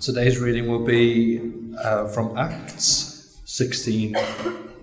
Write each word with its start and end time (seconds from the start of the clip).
Today's 0.00 0.38
reading 0.38 0.66
will 0.66 0.82
be 0.82 1.52
uh, 1.78 2.06
from 2.06 2.38
Acts 2.38 3.38
16, 3.44 4.16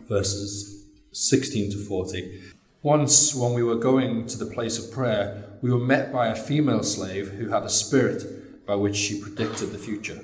verses 0.08 0.86
16 1.12 1.72
to 1.72 1.78
40. 1.80 2.40
Once, 2.84 3.34
when 3.34 3.54
we 3.54 3.64
were 3.64 3.78
going 3.78 4.28
to 4.28 4.38
the 4.38 4.46
place 4.46 4.78
of 4.78 4.94
prayer, 4.94 5.58
we 5.64 5.72
were 5.72 5.80
met 5.80 6.14
by 6.14 6.28
a 6.28 6.36
female 6.36 6.84
slave 6.84 7.30
who 7.30 7.50
had 7.50 7.64
a 7.64 7.70
spirit 7.70 8.68
by 8.68 8.76
which 8.76 8.96
she 8.96 9.20
predicted 9.20 9.72
the 9.72 9.80
future. 9.80 10.24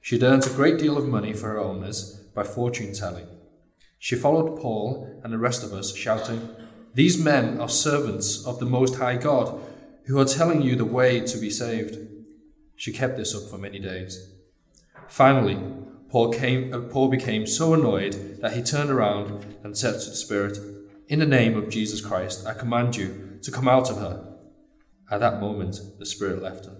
She 0.00 0.16
had 0.16 0.24
earned 0.24 0.46
a 0.48 0.50
great 0.50 0.80
deal 0.80 0.98
of 0.98 1.06
money 1.06 1.32
for 1.32 1.50
her 1.50 1.60
owners 1.60 2.14
by 2.34 2.42
fortune 2.42 2.92
telling. 2.92 3.28
She 4.00 4.16
followed 4.16 4.60
Paul 4.60 5.20
and 5.22 5.32
the 5.32 5.38
rest 5.38 5.62
of 5.62 5.72
us, 5.72 5.94
shouting, 5.94 6.48
These 6.92 7.22
men 7.22 7.60
are 7.60 7.68
servants 7.68 8.44
of 8.44 8.58
the 8.58 8.66
Most 8.66 8.96
High 8.96 9.16
God, 9.16 9.60
who 10.06 10.18
are 10.18 10.24
telling 10.24 10.60
you 10.60 10.74
the 10.74 10.84
way 10.84 11.20
to 11.20 11.38
be 11.38 11.50
saved. 11.50 12.07
She 12.78 12.92
kept 12.92 13.16
this 13.16 13.34
up 13.34 13.50
for 13.50 13.58
many 13.58 13.80
days. 13.80 14.30
Finally, 15.08 15.60
Paul, 16.10 16.32
came, 16.32 16.72
uh, 16.72 16.78
Paul 16.82 17.08
became 17.08 17.44
so 17.44 17.74
annoyed 17.74 18.38
that 18.40 18.52
he 18.52 18.62
turned 18.62 18.88
around 18.88 19.56
and 19.64 19.76
said 19.76 20.00
to 20.00 20.10
the 20.10 20.14
Spirit, 20.14 20.56
In 21.08 21.18
the 21.18 21.26
name 21.26 21.56
of 21.56 21.70
Jesus 21.70 22.00
Christ, 22.00 22.46
I 22.46 22.54
command 22.54 22.94
you 22.94 23.40
to 23.42 23.50
come 23.50 23.66
out 23.66 23.90
of 23.90 23.98
her. 23.98 24.32
At 25.10 25.18
that 25.18 25.40
moment, 25.40 25.80
the 25.98 26.06
Spirit 26.06 26.40
left 26.40 26.66
her. 26.66 26.76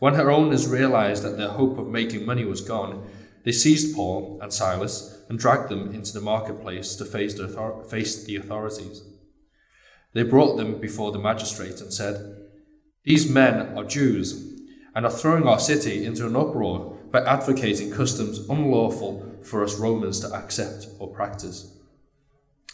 When 0.00 0.14
her 0.14 0.28
owners 0.28 0.66
realized 0.66 1.22
that 1.22 1.36
their 1.36 1.50
hope 1.50 1.78
of 1.78 1.86
making 1.86 2.26
money 2.26 2.44
was 2.44 2.60
gone, 2.60 3.08
they 3.44 3.52
seized 3.52 3.94
Paul 3.94 4.40
and 4.42 4.52
Silas 4.52 5.24
and 5.28 5.38
dragged 5.38 5.68
them 5.68 5.94
into 5.94 6.12
the 6.12 6.20
marketplace 6.20 6.96
to 6.96 7.04
face 7.04 7.34
the, 7.34 7.44
author- 7.44 7.88
face 7.88 8.24
the 8.24 8.34
authorities. 8.34 9.04
They 10.14 10.24
brought 10.24 10.56
them 10.56 10.80
before 10.80 11.12
the 11.12 11.20
magistrate 11.20 11.80
and 11.80 11.92
said, 11.92 12.48
These 13.04 13.30
men 13.30 13.78
are 13.78 13.84
Jews 13.84 14.49
and 14.94 15.06
are 15.06 15.12
throwing 15.12 15.46
our 15.46 15.60
city 15.60 16.04
into 16.04 16.26
an 16.26 16.36
uproar 16.36 16.96
by 17.10 17.20
advocating 17.24 17.90
customs 17.90 18.48
unlawful 18.48 19.38
for 19.42 19.64
us 19.64 19.78
Romans 19.78 20.20
to 20.20 20.32
accept 20.34 20.88
or 20.98 21.08
practice. 21.08 21.76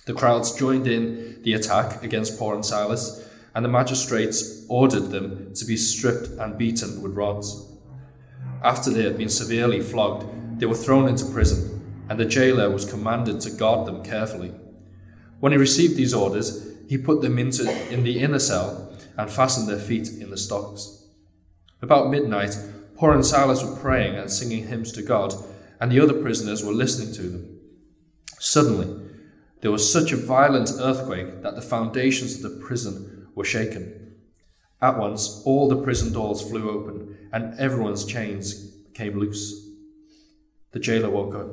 The 0.07 0.15
crowds 0.15 0.55
joined 0.55 0.87
in 0.87 1.43
the 1.43 1.55
attack 1.55 2.03
against 2.03 2.39
Paul 2.39 2.55
and 2.55 2.65
Silas, 2.65 3.29
and 3.55 3.65
the 3.65 3.69
magistrates 3.69 4.65
ordered 4.69 5.11
them 5.11 5.53
to 5.55 5.65
be 5.65 5.77
stripped 5.77 6.29
and 6.39 6.59
beaten 6.59 7.03
with 7.03 7.17
rods. 7.17 7.73
After 8.63 8.91
they 8.91 9.03
had 9.03 9.19
been 9.19 9.29
severely 9.29 9.81
flogged, 9.81 10.61
they 10.61 10.67
were 10.67 10.75
thrown 10.75 11.09
into 11.09 11.27
prison, 11.27 12.05
and 12.09 12.21
the 12.21 12.25
jailer 12.25 12.71
was 12.71 12.85
commanded 12.85 13.41
to 13.41 13.51
guard 13.51 13.87
them 13.87 14.05
carefully. 14.05 14.53
When 15.41 15.53
he 15.53 15.59
received 15.59 15.97
these 15.97 16.15
orders, 16.15 16.73
he 16.89 16.99
put 16.99 17.21
them 17.21 17.39
into 17.39 17.69
in 17.93 18.05
the 18.05 18.21
inner 18.21 18.39
cell 18.39 18.93
and 19.17 19.31
fastened 19.31 19.69
their 19.69 19.79
feet 19.79 20.09
in 20.09 20.31
the 20.31 20.37
stocks. 20.37 20.96
About 21.83 22.11
midnight, 22.11 22.57
Paul 22.97 23.13
and 23.13 23.27
Silas 23.27 23.63
were 23.63 23.77
praying 23.77 24.17
and 24.17 24.31
singing 24.31 24.67
hymns 24.69 24.93
to 24.93 25.03
God, 25.03 25.35
and 25.81 25.93
the 25.93 26.01
other 26.01 26.15
prisoners 26.15 26.65
were 26.65 26.73
listening 26.73 27.15
to 27.15 27.23
them. 27.23 27.59
Suddenly, 28.39 29.11
there 29.61 29.71
was 29.71 29.93
such 29.93 30.13
a 30.13 30.17
violent 30.17 30.71
earthquake 30.79 31.43
that 31.43 31.55
the 31.55 31.63
foundations 31.63 32.37
of 32.37 32.43
the 32.43 32.65
prison 32.65 33.29
were 33.35 33.45
shaken. 33.45 34.15
At 34.81 34.99
once, 34.99 35.43
all 35.45 35.69
the 35.69 35.83
prison 35.83 36.13
doors 36.13 36.43
flew 36.43 36.71
open, 36.71 37.29
and 37.33 37.59
everyone's 37.59 38.05
chains 38.05 38.75
came 38.95 39.19
loose. 39.19 39.67
The 40.73 40.81
jailer 40.81 41.11
woke 41.11 41.35
up. 41.35 41.49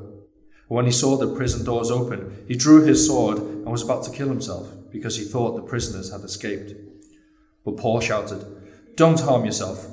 When 0.67 0.85
he 0.85 0.91
saw 0.91 1.17
the 1.17 1.35
prison 1.35 1.65
doors 1.65 1.91
open, 1.91 2.45
he 2.47 2.55
drew 2.55 2.83
his 2.83 3.05
sword 3.05 3.37
and 3.37 3.65
was 3.65 3.83
about 3.83 4.03
to 4.05 4.11
kill 4.11 4.27
himself 4.27 4.67
because 4.91 5.17
he 5.17 5.25
thought 5.25 5.55
the 5.55 5.61
prisoners 5.61 6.11
had 6.11 6.21
escaped. 6.21 6.73
But 7.63 7.77
Paul 7.77 7.99
shouted, 7.99 8.45
Don't 8.95 9.19
harm 9.19 9.45
yourself. 9.45 9.92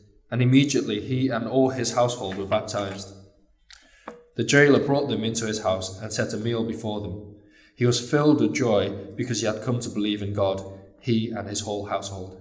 and 0.31 0.41
immediately 0.41 1.01
he 1.01 1.27
and 1.27 1.47
all 1.47 1.69
his 1.69 1.93
household 1.93 2.37
were 2.37 2.45
baptized. 2.45 3.13
The 4.37 4.45
jailer 4.45 4.79
brought 4.79 5.09
them 5.09 5.25
into 5.25 5.45
his 5.45 5.61
house 5.61 5.99
and 6.01 6.11
set 6.11 6.33
a 6.33 6.37
meal 6.37 6.63
before 6.65 7.01
them. 7.01 7.35
He 7.75 7.85
was 7.85 8.09
filled 8.09 8.39
with 8.39 8.55
joy 8.55 8.89
because 9.15 9.41
he 9.41 9.45
had 9.45 9.61
come 9.61 9.81
to 9.81 9.89
believe 9.89 10.21
in 10.21 10.33
God, 10.33 10.63
he 11.01 11.29
and 11.31 11.47
his 11.47 11.61
whole 11.61 11.85
household. 11.85 12.39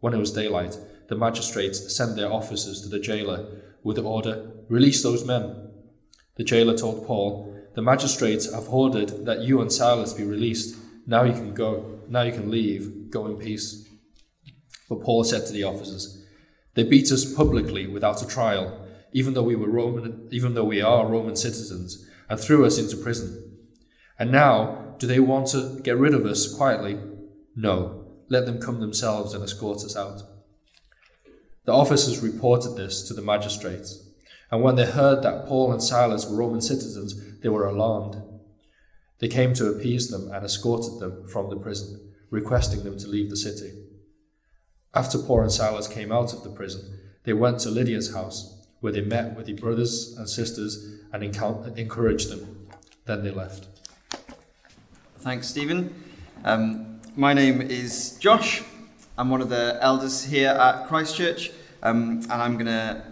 When 0.00 0.14
it 0.14 0.18
was 0.18 0.32
daylight, 0.32 0.78
the 1.08 1.16
magistrates 1.16 1.94
sent 1.94 2.16
their 2.16 2.32
officers 2.32 2.82
to 2.82 2.88
the 2.88 3.00
jailer 3.00 3.46
with 3.82 3.96
the 3.96 4.02
order, 4.02 4.50
Release 4.68 5.02
those 5.02 5.24
men. 5.24 5.70
The 6.36 6.44
jailer 6.44 6.76
told 6.76 7.06
Paul, 7.06 7.54
The 7.74 7.82
magistrates 7.82 8.52
have 8.52 8.68
ordered 8.68 9.24
that 9.24 9.40
you 9.40 9.60
and 9.60 9.72
Silas 9.72 10.12
be 10.12 10.24
released. 10.24 10.76
Now 11.06 11.24
you 11.24 11.32
can 11.32 11.54
go. 11.54 12.00
Now 12.08 12.22
you 12.22 12.32
can 12.32 12.50
leave. 12.50 13.10
Go 13.10 13.26
in 13.26 13.36
peace. 13.36 13.88
But 14.88 15.02
Paul 15.02 15.24
said 15.24 15.46
to 15.46 15.52
the 15.52 15.64
officers, 15.64 16.17
They 16.74 16.84
beat 16.84 17.10
us 17.10 17.32
publicly 17.32 17.86
without 17.86 18.22
a 18.22 18.26
trial, 18.26 18.86
even 19.12 19.34
though 19.34 19.42
we 19.42 19.56
were 19.56 19.70
Roman, 19.70 20.28
even 20.30 20.54
though 20.54 20.64
we 20.64 20.80
are 20.80 21.06
Roman 21.06 21.36
citizens, 21.36 22.06
and 22.28 22.38
threw 22.38 22.64
us 22.64 22.78
into 22.78 22.96
prison. 22.96 23.56
And 24.18 24.30
now, 24.30 24.94
do 24.98 25.06
they 25.06 25.20
want 25.20 25.48
to 25.48 25.80
get 25.82 25.96
rid 25.96 26.14
of 26.14 26.26
us 26.26 26.52
quietly? 26.54 26.98
No, 27.56 28.06
let 28.28 28.46
them 28.46 28.60
come 28.60 28.80
themselves 28.80 29.34
and 29.34 29.42
escort 29.42 29.78
us 29.78 29.96
out. 29.96 30.22
The 31.64 31.72
officers 31.72 32.20
reported 32.20 32.76
this 32.76 33.06
to 33.08 33.14
the 33.14 33.22
magistrates, 33.22 34.08
and 34.50 34.62
when 34.62 34.76
they 34.76 34.86
heard 34.86 35.22
that 35.22 35.46
Paul 35.46 35.72
and 35.72 35.82
Silas 35.82 36.26
were 36.26 36.36
Roman 36.36 36.60
citizens, 36.60 37.40
they 37.42 37.48
were 37.48 37.66
alarmed. 37.66 38.22
They 39.18 39.28
came 39.28 39.52
to 39.54 39.68
appease 39.68 40.08
them 40.08 40.30
and 40.32 40.44
escorted 40.44 41.00
them 41.00 41.26
from 41.28 41.50
the 41.50 41.56
prison, 41.56 42.12
requesting 42.30 42.84
them 42.84 42.98
to 42.98 43.08
leave 43.08 43.30
the 43.30 43.36
city. 43.36 43.72
After 44.94 45.18
Paul 45.18 45.42
and 45.42 45.52
Silas 45.52 45.86
came 45.86 46.10
out 46.10 46.32
of 46.32 46.42
the 46.42 46.48
prison, 46.48 46.98
they 47.24 47.34
went 47.34 47.60
to 47.60 47.70
Lydia's 47.70 48.14
house, 48.14 48.54
where 48.80 48.92
they 48.92 49.02
met 49.02 49.36
with 49.36 49.44
the 49.44 49.52
brothers 49.52 50.16
and 50.16 50.26
sisters 50.26 50.82
and 51.12 51.22
encouraged 51.22 52.30
them. 52.30 52.68
Then 53.04 53.22
they 53.22 53.30
left. 53.30 53.66
Thanks, 55.18 55.46
Stephen. 55.46 55.94
Um, 56.42 57.00
my 57.16 57.34
name 57.34 57.60
is 57.60 58.16
Josh. 58.18 58.62
I'm 59.18 59.28
one 59.28 59.42
of 59.42 59.50
the 59.50 59.76
elders 59.82 60.24
here 60.24 60.48
at 60.48 60.88
Christchurch, 60.88 61.52
um, 61.82 62.20
and 62.22 62.32
I'm 62.32 62.54
going 62.54 62.66
to 62.66 63.04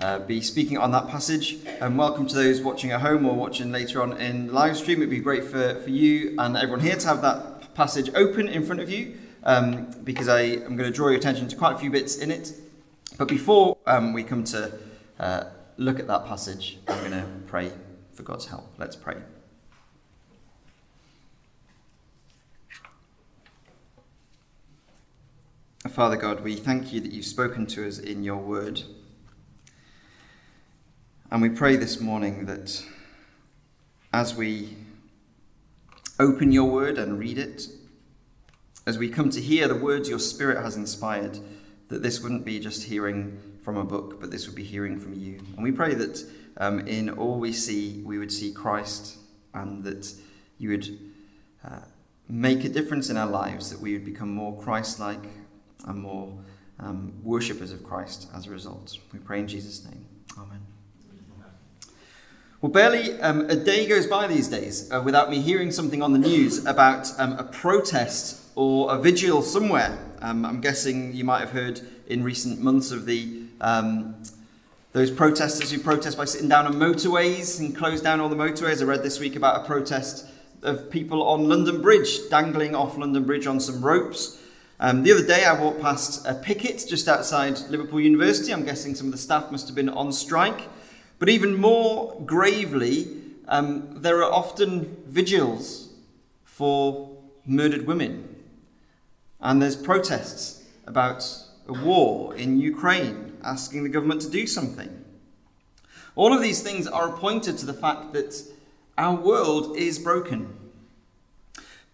uh, 0.00 0.18
be 0.20 0.40
speaking 0.40 0.78
on 0.78 0.90
that 0.90 1.08
passage. 1.08 1.58
And 1.80 1.96
welcome 1.96 2.26
to 2.26 2.34
those 2.34 2.60
watching 2.60 2.90
at 2.90 3.02
home 3.02 3.24
or 3.24 3.36
watching 3.36 3.70
later 3.70 4.02
on 4.02 4.16
in 4.16 4.52
live 4.52 4.76
stream. 4.76 4.98
It'd 4.98 5.10
be 5.10 5.20
great 5.20 5.44
for, 5.44 5.76
for 5.76 5.90
you 5.90 6.34
and 6.40 6.56
everyone 6.56 6.80
here 6.80 6.96
to 6.96 7.06
have 7.06 7.22
that 7.22 7.72
passage 7.74 8.10
open 8.16 8.48
in 8.48 8.66
front 8.66 8.80
of 8.80 8.90
you 8.90 9.19
um, 9.44 9.90
because 10.04 10.28
I 10.28 10.40
am 10.40 10.76
going 10.76 10.90
to 10.90 10.94
draw 10.94 11.08
your 11.08 11.18
attention 11.18 11.48
to 11.48 11.56
quite 11.56 11.74
a 11.74 11.78
few 11.78 11.90
bits 11.90 12.16
in 12.16 12.30
it. 12.30 12.52
But 13.18 13.28
before 13.28 13.76
um, 13.86 14.12
we 14.12 14.22
come 14.22 14.44
to 14.44 14.72
uh, 15.18 15.44
look 15.76 15.98
at 15.98 16.06
that 16.06 16.26
passage, 16.26 16.78
I'm 16.88 16.98
going 17.00 17.12
to 17.12 17.26
pray 17.46 17.72
for 18.12 18.22
God's 18.22 18.46
help. 18.46 18.72
Let's 18.78 18.96
pray. 18.96 19.16
Father 25.88 26.16
God, 26.16 26.44
we 26.44 26.56
thank 26.56 26.92
you 26.92 27.00
that 27.00 27.10
you've 27.10 27.24
spoken 27.24 27.66
to 27.68 27.86
us 27.86 27.98
in 27.98 28.22
your 28.22 28.36
word. 28.36 28.82
And 31.30 31.40
we 31.40 31.48
pray 31.48 31.76
this 31.76 32.00
morning 32.00 32.46
that 32.46 32.84
as 34.12 34.34
we 34.34 34.76
open 36.18 36.52
your 36.52 36.70
word 36.70 36.98
and 36.98 37.18
read 37.18 37.38
it, 37.38 37.68
as 38.86 38.98
we 38.98 39.08
come 39.08 39.30
to 39.30 39.40
hear 39.40 39.68
the 39.68 39.74
words 39.74 40.08
your 40.08 40.18
spirit 40.18 40.62
has 40.62 40.76
inspired, 40.76 41.38
that 41.88 42.02
this 42.02 42.20
wouldn't 42.20 42.44
be 42.44 42.58
just 42.58 42.84
hearing 42.84 43.38
from 43.62 43.76
a 43.76 43.84
book, 43.84 44.20
but 44.20 44.30
this 44.30 44.46
would 44.46 44.56
be 44.56 44.64
hearing 44.64 44.98
from 44.98 45.14
you. 45.14 45.38
And 45.56 45.62
we 45.62 45.72
pray 45.72 45.94
that 45.94 46.24
um, 46.56 46.80
in 46.86 47.10
all 47.10 47.38
we 47.38 47.52
see, 47.52 48.02
we 48.04 48.18
would 48.18 48.32
see 48.32 48.52
Christ 48.52 49.18
and 49.54 49.84
that 49.84 50.12
you 50.58 50.70
would 50.70 50.98
uh, 51.64 51.80
make 52.28 52.64
a 52.64 52.68
difference 52.68 53.10
in 53.10 53.16
our 53.16 53.26
lives, 53.26 53.70
that 53.70 53.80
we 53.80 53.92
would 53.92 54.04
become 54.04 54.32
more 54.32 54.60
Christ 54.60 55.00
like 55.00 55.24
and 55.86 56.00
more 56.00 56.32
um, 56.78 57.12
worshippers 57.22 57.72
of 57.72 57.84
Christ 57.84 58.28
as 58.34 58.46
a 58.46 58.50
result. 58.50 58.96
We 59.12 59.18
pray 59.18 59.40
in 59.40 59.48
Jesus' 59.48 59.84
name. 59.84 60.06
Amen. 60.38 60.60
Well, 62.60 62.70
barely 62.70 63.18
um, 63.20 63.48
a 63.48 63.56
day 63.56 63.86
goes 63.86 64.06
by 64.06 64.26
these 64.26 64.48
days 64.48 64.90
uh, 64.92 65.00
without 65.02 65.30
me 65.30 65.40
hearing 65.40 65.70
something 65.70 66.02
on 66.02 66.12
the 66.12 66.18
news 66.18 66.64
about 66.66 67.10
um, 67.18 67.32
a 67.32 67.44
protest 67.44 68.39
or 68.54 68.92
a 68.94 68.98
vigil 68.98 69.42
somewhere. 69.42 69.98
Um, 70.20 70.44
I'm 70.44 70.60
guessing 70.60 71.14
you 71.14 71.24
might 71.24 71.40
have 71.40 71.50
heard 71.50 71.80
in 72.06 72.22
recent 72.22 72.60
months 72.60 72.90
of 72.90 73.06
the 73.06 73.44
um, 73.60 74.16
Those 74.92 75.12
protesters 75.12 75.70
who 75.70 75.78
protest 75.78 76.16
by 76.16 76.24
sitting 76.24 76.48
down 76.48 76.66
on 76.66 76.74
motorways 76.74 77.60
and 77.60 77.76
close 77.76 78.00
down 78.00 78.18
all 78.18 78.28
the 78.28 78.34
motorways. 78.34 78.82
I 78.82 78.86
read 78.86 79.04
this 79.04 79.20
week 79.20 79.36
about 79.36 79.62
a 79.62 79.64
protest 79.64 80.26
of 80.62 80.90
people 80.90 81.22
on 81.22 81.48
London 81.48 81.80
Bridge, 81.80 82.28
dangling 82.28 82.74
off 82.74 82.98
London 82.98 83.22
Bridge 83.22 83.46
on 83.46 83.60
some 83.60 83.80
ropes. 83.84 84.42
Um, 84.80 85.04
the 85.04 85.12
other 85.12 85.24
day, 85.24 85.44
I 85.44 85.52
walked 85.52 85.80
past 85.80 86.26
a 86.26 86.34
picket 86.34 86.84
just 86.88 87.06
outside 87.06 87.60
Liverpool 87.68 88.00
University. 88.00 88.52
I'm 88.52 88.64
guessing 88.64 88.96
some 88.96 89.06
of 89.06 89.12
the 89.12 89.18
staff 89.18 89.52
must 89.52 89.68
have 89.68 89.76
been 89.76 89.90
on 89.90 90.12
strike. 90.12 90.68
But 91.20 91.28
even 91.28 91.54
more 91.54 92.20
gravely, 92.26 93.16
um, 93.46 94.02
there 94.02 94.24
are 94.24 94.32
often 94.32 94.96
vigils 95.06 95.90
for 96.44 97.16
murdered 97.46 97.86
women. 97.86 98.29
And 99.40 99.60
there's 99.60 99.76
protests 99.76 100.64
about 100.86 101.24
a 101.68 101.72
war 101.72 102.34
in 102.34 102.60
Ukraine, 102.60 103.38
asking 103.42 103.82
the 103.82 103.88
government 103.88 104.20
to 104.22 104.30
do 104.30 104.46
something. 104.46 105.04
All 106.16 106.34
of 106.34 106.42
these 106.42 106.62
things 106.62 106.86
are 106.86 107.12
pointed 107.12 107.56
to 107.58 107.66
the 107.66 107.72
fact 107.74 108.12
that 108.12 108.42
our 108.98 109.14
world 109.14 109.76
is 109.76 109.98
broken. 109.98 110.54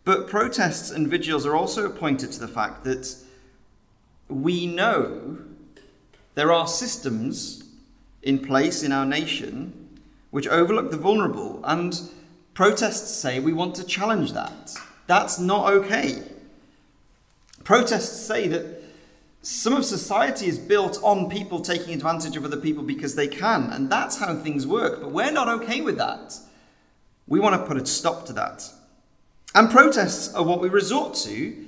But 0.05 0.29
protests 0.29 0.91
and 0.91 1.09
vigils 1.09 1.47
are 1.47 1.55
also 1.55 1.89
pointed 1.91 2.33
to 2.33 2.41
the 2.41 2.49
fact 2.49 2.85
that 2.85 3.17
we 4.29 4.67
know 4.67 5.39
there 6.35 6.53
are 6.53 6.67
systems 6.67 7.65
in 8.23 8.39
place 8.39 8.83
in 8.83 8.93
our 8.93 9.07
nation 9.07 10.01
which 10.31 10.49
overlook 10.49 10.91
the 10.91 10.97
vulnerable, 10.97 11.61
and 11.65 12.01
protests 12.55 13.11
say 13.11 13.39
we 13.39 13.53
want 13.53 13.75
to 13.77 13.85
challenge 13.85 14.33
that. 14.33 14.75
That's 15.07 15.39
not 15.39 15.73
okay. 15.73 16.23
Protests 17.67 18.25
say 18.25 18.47
that 18.47 18.81
some 19.43 19.73
of 19.73 19.85
society 19.85 20.47
is 20.47 20.57
built 20.57 21.01
on 21.03 21.29
people 21.29 21.59
taking 21.59 21.95
advantage 21.95 22.37
of 22.37 22.45
other 22.45 22.59
people 22.59 22.85
because 22.85 23.17
they 23.17 23.27
can, 23.27 23.73
and 23.73 23.91
that's 23.91 24.19
how 24.19 24.37
things 24.37 24.65
work, 24.69 25.01
but 25.01 25.11
we're 25.11 25.33
not 25.33 25.49
okay 25.49 25.81
with 25.81 25.99
that. 25.99 26.39
We 27.27 27.41
want 27.41 27.61
to 27.61 27.67
put 27.67 27.77
a 27.77 27.85
stop 27.85 28.25
to 28.27 28.33
that. 28.35 28.71
And 29.53 29.69
protests 29.69 30.33
are 30.33 30.45
what 30.45 30.61
we 30.61 30.69
resort 30.69 31.15
to 31.25 31.67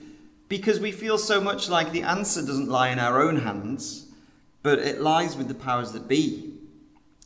because 0.48 0.78
we 0.78 0.92
feel 0.92 1.18
so 1.18 1.40
much 1.40 1.68
like 1.68 1.90
the 1.90 2.02
answer 2.02 2.42
doesn't 2.42 2.68
lie 2.68 2.90
in 2.90 3.00
our 3.00 3.20
own 3.20 3.38
hands, 3.38 4.06
but 4.62 4.78
it 4.78 5.00
lies 5.00 5.36
with 5.36 5.48
the 5.48 5.54
powers 5.54 5.90
that 5.90 6.06
be. 6.06 6.54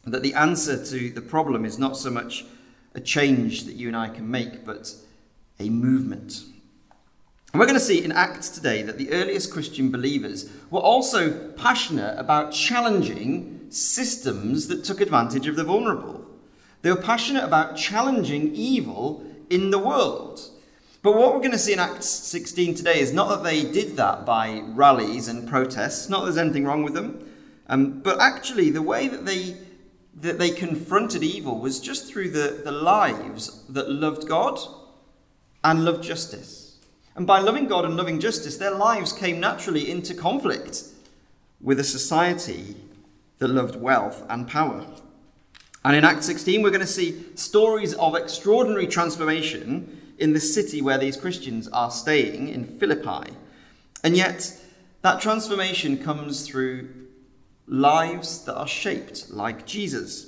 That 0.07 0.23
the 0.23 0.33
answer 0.33 0.83
to 0.83 1.11
the 1.11 1.21
problem 1.21 1.67
is 1.67 1.79
not 1.79 1.99
so 1.99 2.11
much 2.11 2.47
a 2.95 3.01
change 3.01 3.65
that 3.65 3.75
you 3.75 3.89
and 3.89 3.97
I 3.99 4.09
can 4.09 4.31
make, 4.31 4.65
but 4.65 4.95
a 5.61 5.69
movement. 5.69 6.45
And 7.53 7.61
we're 7.61 7.67
going 7.67 7.79
to 7.79 7.85
see 7.85 8.03
in 8.03 8.13
Acts 8.13 8.49
today 8.49 8.83
that 8.83 8.97
the 8.97 9.13
earliest 9.13 9.53
Christian 9.53 9.91
believers 9.91 10.49
were 10.71 10.81
also 10.81 11.51
passionate 11.51 12.19
about 12.19 12.53
challenging 12.53 13.67
systems 13.69 14.69
that 14.69 14.85
took 14.85 15.03
advantage 15.03 15.47
of 15.47 15.57
the 15.57 15.65
vulnerable. 15.65 16.27
They 16.81 16.91
were 16.91 16.97
passionate 16.97 17.45
about 17.45 17.77
challenging 17.77 18.55
evil 18.55 19.23
in 19.51 19.71
the 19.71 19.79
world. 19.79 20.41
But 21.03 21.13
what 21.13 21.35
we're 21.35 21.41
going 21.41 21.53
to 21.53 21.59
see 21.59 21.75
in 21.75 21.79
Acts 21.79 22.09
16 22.09 22.75
today 22.75 23.01
is 23.01 23.13
not 23.13 23.29
that 23.29 23.45
they 23.45 23.71
did 23.71 23.97
that 23.97 24.25
by 24.25 24.63
rallies 24.69 25.29
and 25.29 25.47
protests, 25.47 26.09
not 26.09 26.21
that 26.21 26.25
there's 26.27 26.39
anything 26.39 26.65
wrong 26.65 26.83
with 26.83 26.95
them, 26.95 27.31
um, 27.67 28.01
but 28.01 28.19
actually 28.19 28.71
the 28.71 28.83
way 28.83 29.09
that 29.09 29.27
they 29.27 29.57
that 30.15 30.39
they 30.39 30.51
confronted 30.51 31.23
evil 31.23 31.59
was 31.59 31.81
just 31.81 32.07
through 32.07 32.31
the, 32.31 32.61
the 32.65 32.71
lives 32.71 33.65
that 33.69 33.91
loved 33.91 34.29
God 34.29 34.59
and 35.65 35.85
loved 35.85 36.05
justice. 36.05 36.62
And 37.15 37.27
by 37.27 37.41
loving 37.41 37.67
God 37.67 37.85
and 37.85 37.97
loving 37.97 38.21
justice, 38.21 38.57
their 38.57 38.75
lives 38.75 39.13
came 39.13 39.39
naturally 39.39 39.91
into 39.91 40.15
conflict 40.15 40.85
with 41.61 41.79
a 41.79 41.85
society 41.85 42.77
that 43.39 43.49
loved 43.49 43.77
wealth 43.77 44.25
and 44.29 44.49
power. 44.49 44.87
And 45.85 45.97
in 45.97 46.05
Acts 46.05 46.27
16, 46.27 46.63
we're 46.63 46.71
going 46.71 46.81
to 46.81 46.87
see 46.87 47.25
stories 47.35 47.93
of 47.95 48.15
extraordinary 48.15 48.87
transformation 48.87 50.01
in 50.19 50.33
the 50.33 50.41
city 50.41 50.81
where 50.81 50.99
these 50.99 51.17
Christians 51.17 51.69
are 51.69 51.91
staying, 51.91 52.49
in 52.49 52.65
Philippi. 52.65 53.33
And 54.05 54.17
yet, 54.17 54.57
that 55.03 55.21
transformation 55.21 55.99
comes 55.99 56.47
through 56.47 56.89
lives 57.67 58.45
that 58.45 58.57
are 58.57 58.69
shaped 58.69 59.31
like 59.31 59.67
Jesus, 59.67 60.27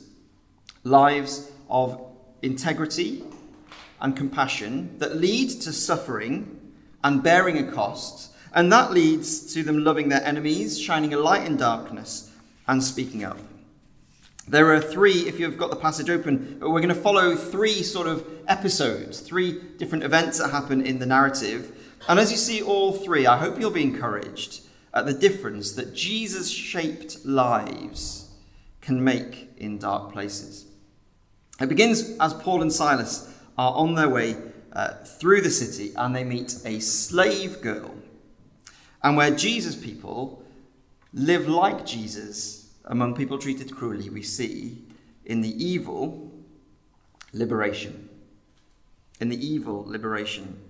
lives 0.82 1.50
of 1.70 2.00
integrity 2.42 3.22
and 4.00 4.16
compassion 4.16 4.98
that 4.98 5.16
lead 5.16 5.48
to 5.48 5.72
suffering 5.72 6.53
and 7.04 7.22
bearing 7.22 7.58
a 7.58 7.70
cost, 7.70 8.32
and 8.54 8.72
that 8.72 8.92
leads 8.92 9.52
to 9.52 9.62
them 9.62 9.84
loving 9.84 10.08
their 10.08 10.24
enemies, 10.24 10.80
shining 10.80 11.14
a 11.14 11.18
light 11.18 11.46
in 11.46 11.56
darkness, 11.56 12.32
and 12.66 12.82
speaking 12.82 13.22
up. 13.22 13.38
There 14.48 14.74
are 14.74 14.80
three, 14.80 15.28
if 15.28 15.38
you've 15.38 15.58
got 15.58 15.70
the 15.70 15.76
passage 15.76 16.10
open, 16.10 16.58
we're 16.60 16.80
going 16.80 16.88
to 16.88 16.94
follow 16.94 17.36
three 17.36 17.82
sort 17.82 18.06
of 18.06 18.26
episodes, 18.48 19.20
three 19.20 19.60
different 19.78 20.04
events 20.04 20.38
that 20.38 20.50
happen 20.50 20.84
in 20.84 20.98
the 20.98 21.06
narrative. 21.06 21.76
And 22.08 22.18
as 22.18 22.30
you 22.30 22.36
see 22.36 22.62
all 22.62 22.92
three, 22.92 23.26
I 23.26 23.38
hope 23.38 23.58
you'll 23.58 23.70
be 23.70 23.82
encouraged 23.82 24.62
at 24.92 25.06
the 25.06 25.14
difference 25.14 25.72
that 25.72 25.94
Jesus 25.94 26.50
shaped 26.50 27.24
lives 27.24 28.30
can 28.80 29.02
make 29.02 29.48
in 29.56 29.78
dark 29.78 30.12
places. 30.12 30.66
It 31.60 31.68
begins 31.68 32.16
as 32.20 32.34
Paul 32.34 32.62
and 32.62 32.72
Silas 32.72 33.32
are 33.56 33.72
on 33.74 33.94
their 33.94 34.08
way 34.08 34.36
uh, 34.74 34.94
through 35.04 35.40
the 35.40 35.50
city 35.50 35.92
and 35.96 36.14
they 36.14 36.24
meet 36.24 36.56
a 36.64 36.80
slave 36.80 37.60
girl. 37.60 37.94
And 39.02 39.16
where 39.16 39.30
Jesus 39.30 39.76
people 39.76 40.42
live 41.12 41.48
like 41.48 41.86
Jesus 41.86 42.64
among 42.86 43.14
people 43.14 43.38
treated 43.38 43.74
cruelly, 43.74 44.10
we 44.10 44.22
see 44.22 44.82
in 45.24 45.40
the 45.40 45.64
evil 45.64 46.30
liberation. 47.32 48.10
In 49.20 49.28
the 49.28 49.46
evil 49.46 49.84
liberation. 49.86 50.60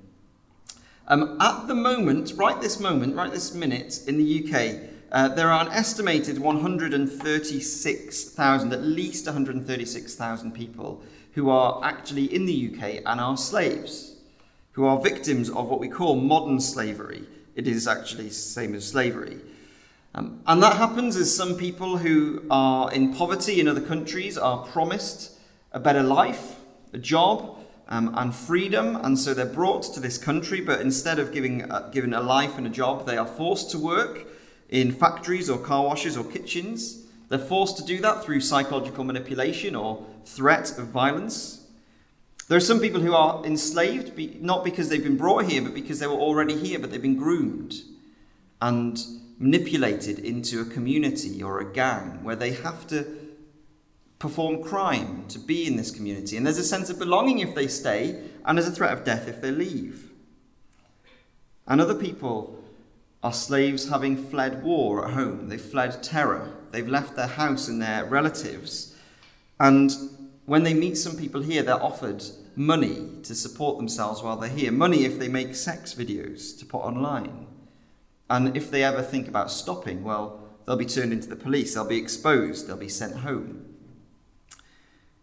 Um, 1.07 1.39
at 1.41 1.67
the 1.67 1.75
moment, 1.75 2.33
right 2.37 2.59
this 2.61 2.79
moment, 2.81 3.17
right 3.17 3.31
this 3.31 3.55
minute, 3.55 4.01
in 4.07 4.17
the 4.17 4.45
UK, 4.45 4.79
uh, 5.13 5.29
there 5.29 5.51
are 5.51 5.67
an 5.67 5.73
estimated 5.73 6.39
136,000, 6.39 8.73
at 8.73 8.83
least 8.83 9.27
136,000 9.27 10.53
people 10.53 11.03
who 11.35 11.51
are 11.51 11.81
actually 11.85 12.33
in 12.33 12.47
the 12.47 12.73
UK 12.73 13.03
and 13.05 13.21
are 13.21 13.37
slaves, 13.37 14.15
who 14.73 14.85
are 14.85 15.01
victims 15.01 15.51
of 15.51 15.69
what 15.69 15.81
we 15.81 15.89
call 15.89 16.17
modern 16.17 16.61
slavery. 16.61 17.25
It 17.55 17.69
is 17.69 17.87
actually 17.87 18.29
the 18.29 18.35
same 18.35 18.75
as 18.75 18.87
slavery. 18.87 19.39
Um, 20.15 20.41
and 20.47 20.63
that 20.63 20.77
happens 20.77 21.17
as 21.17 21.35
some 21.35 21.57
people 21.57 21.99
who 21.99 22.45
are 22.51 22.93
in 22.93 23.15
poverty 23.15 23.61
in 23.61 23.67
other 23.67 23.81
countries 23.81 24.39
are 24.39 24.65
promised 24.67 25.33
a 25.73 25.81
better 25.81 26.05
life, 26.05 26.57
a 26.93 26.99
job, 26.99 27.59
um, 27.89 28.15
and 28.17 28.35
freedom, 28.35 28.97
and 28.97 29.19
so 29.19 29.35
they're 29.35 29.45
brought 29.45 29.83
to 29.83 30.01
this 30.01 30.17
country, 30.17 30.61
but 30.61 30.81
instead 30.81 31.19
of 31.19 31.33
giving, 31.33 31.71
uh, 31.71 31.89
given 31.93 32.15
a 32.15 32.21
life 32.21 32.57
and 32.57 32.67
a 32.67 32.71
job, 32.71 33.07
they 33.07 33.19
are 33.19 33.27
forced 33.27 33.71
to 33.73 33.79
work 33.79 34.27
in 34.69 34.93
factories 34.93 35.51
or 35.51 35.59
car 35.59 35.83
washes 35.83 36.17
or 36.17 36.25
kitchens. 36.25 37.04
They're 37.35 37.45
forced 37.45 37.79
to 37.79 37.85
do 37.85 38.01
that 38.03 38.23
through 38.23 38.43
psychological 38.43 39.03
manipulation 39.03 39.75
or 39.75 40.07
threat 40.25 40.79
of 40.79 40.87
violence. 40.87 41.67
There 42.47 42.57
are 42.57 42.61
some 42.61 42.79
people 42.79 43.01
who 43.01 43.13
are 43.13 43.45
enslaved, 43.45 44.17
not 44.41 44.63
because 44.63 44.89
they've 44.89 45.03
been 45.03 45.17
brought 45.17 45.47
here, 45.47 45.61
but 45.61 45.75
because 45.75 45.99
they 45.99 46.07
were 46.07 46.13
already 46.13 46.57
here, 46.57 46.79
but 46.79 46.93
they've 46.93 47.03
been 47.03 47.17
groomed. 47.17 47.75
And 48.63 49.01
manipulated 49.41 50.21
into 50.21 50.61
a 50.61 50.65
community 50.65 51.43
or 51.43 51.59
a 51.59 51.73
gang 51.73 52.23
where 52.23 52.37
they 52.37 52.53
have 52.53 52.87
to 52.87 53.05
perform 54.21 54.63
crime 54.63 55.25
to 55.27 55.41
be 55.41 55.67
in 55.67 55.75
this 55.75 55.91
community. 55.91 56.37
And 56.37 56.47
there's 56.47 56.59
a 56.59 56.63
sense 56.63 56.89
of 56.89 57.01
belonging 57.01 57.41
if 57.41 57.53
they 57.57 57.67
stay, 57.67 58.17
and 58.45 58.57
there's 58.57 58.69
a 58.69 58.71
threat 58.71 58.93
of 58.93 59.03
death 59.03 59.27
if 59.27 59.41
they 59.41 59.51
leave. 59.51 60.13
And 61.67 61.81
other 61.81 61.97
people 61.97 62.63
are 63.25 63.33
slaves 63.33 63.89
having 63.89 64.17
fled 64.17 64.63
war 64.63 65.05
at 65.05 65.15
home. 65.15 65.49
They've 65.49 65.61
fled 65.61 66.01
terror. 66.01 66.53
They've 66.75 66.89
left 66.89 67.15
their 67.15 67.29
house 67.29 67.69
and 67.69 67.81
their 67.81 68.05
relatives. 68.05 68.97
And 69.61 69.93
when 70.45 70.65
they 70.65 70.75
meet 70.75 70.99
some 70.99 71.17
people 71.17 71.41
here, 71.41 71.63
they're 71.63 71.81
offered 71.81 72.25
money 72.57 73.11
to 73.23 73.35
support 73.35 73.77
themselves 73.77 74.23
while 74.23 74.37
they're 74.37 74.51
here. 74.51 74.73
Money 74.73 75.05
if 75.05 75.19
they 75.19 75.29
make 75.29 75.55
sex 75.55 75.95
videos 75.95 76.59
to 76.59 76.67
put 76.67 76.79
online. 76.79 77.47
And 78.29 78.57
if 78.57 78.73
they 78.73 78.83
ever 78.83 79.03
think 79.03 79.29
about 79.29 79.53
stopping, 79.53 80.03
well, 80.03 80.43
they'll 80.67 80.77
be 80.77 80.85
turned 80.85 81.13
into 81.13 81.29
the 81.29 81.37
police, 81.37 81.75
they'll 81.75 81.87
be 81.87 81.99
exposed, 81.99 82.67
they'll 82.67 82.77
be 82.77 82.89
sent 82.89 83.19
home. 83.19 83.65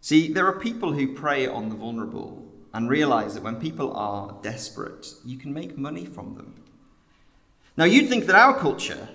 See, 0.00 0.32
there 0.32 0.46
are 0.46 0.58
people 0.58 0.94
who 0.94 1.14
prey 1.14 1.46
on 1.46 1.68
the 1.68 1.74
vulnerable 1.74 2.50
and 2.72 2.88
realize 2.88 3.34
that 3.34 3.42
when 3.42 3.56
people 3.56 3.92
are 3.92 4.38
desperate, 4.42 5.14
you 5.22 5.36
can 5.36 5.52
make 5.52 5.76
money 5.76 6.06
from 6.06 6.34
them. 6.34 6.64
Now, 7.76 7.84
you'd 7.84 8.08
think 8.08 8.24
that 8.26 8.36
our 8.36 8.58
culture 8.58 9.08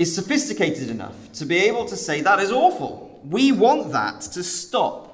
is 0.00 0.14
sophisticated 0.14 0.88
enough 0.88 1.30
to 1.34 1.44
be 1.44 1.58
able 1.58 1.84
to 1.84 1.96
say 1.96 2.20
that 2.22 2.40
is 2.40 2.50
awful. 2.50 3.20
We 3.28 3.52
want 3.52 3.92
that 3.92 4.22
to 4.32 4.42
stop. 4.42 5.06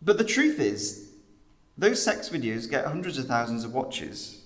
But 0.00 0.16
the 0.18 0.24
truth 0.24 0.60
is, 0.60 1.10
those 1.76 2.02
sex 2.02 2.28
videos 2.28 2.70
get 2.70 2.86
hundreds 2.86 3.18
of 3.18 3.26
thousands 3.26 3.64
of 3.64 3.74
watches 3.74 4.42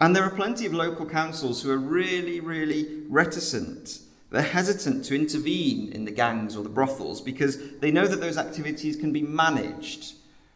and 0.00 0.14
there 0.14 0.24
are 0.24 0.30
plenty 0.30 0.66
of 0.66 0.74
local 0.74 1.06
councils 1.06 1.62
who 1.62 1.70
are 1.70 1.78
really, 1.78 2.40
really 2.40 3.02
reticent 3.08 4.00
They're 4.30 4.42
hesitant 4.42 5.04
to 5.06 5.14
intervene 5.14 5.92
in 5.92 6.04
the 6.04 6.10
gangs 6.10 6.56
or 6.56 6.62
the 6.62 6.68
brothels 6.68 7.20
because 7.20 7.78
they 7.78 7.90
know 7.90 8.06
that 8.06 8.20
those 8.20 8.36
activities 8.36 8.96
can 8.96 9.12
be 9.12 9.22
managed 9.22 10.14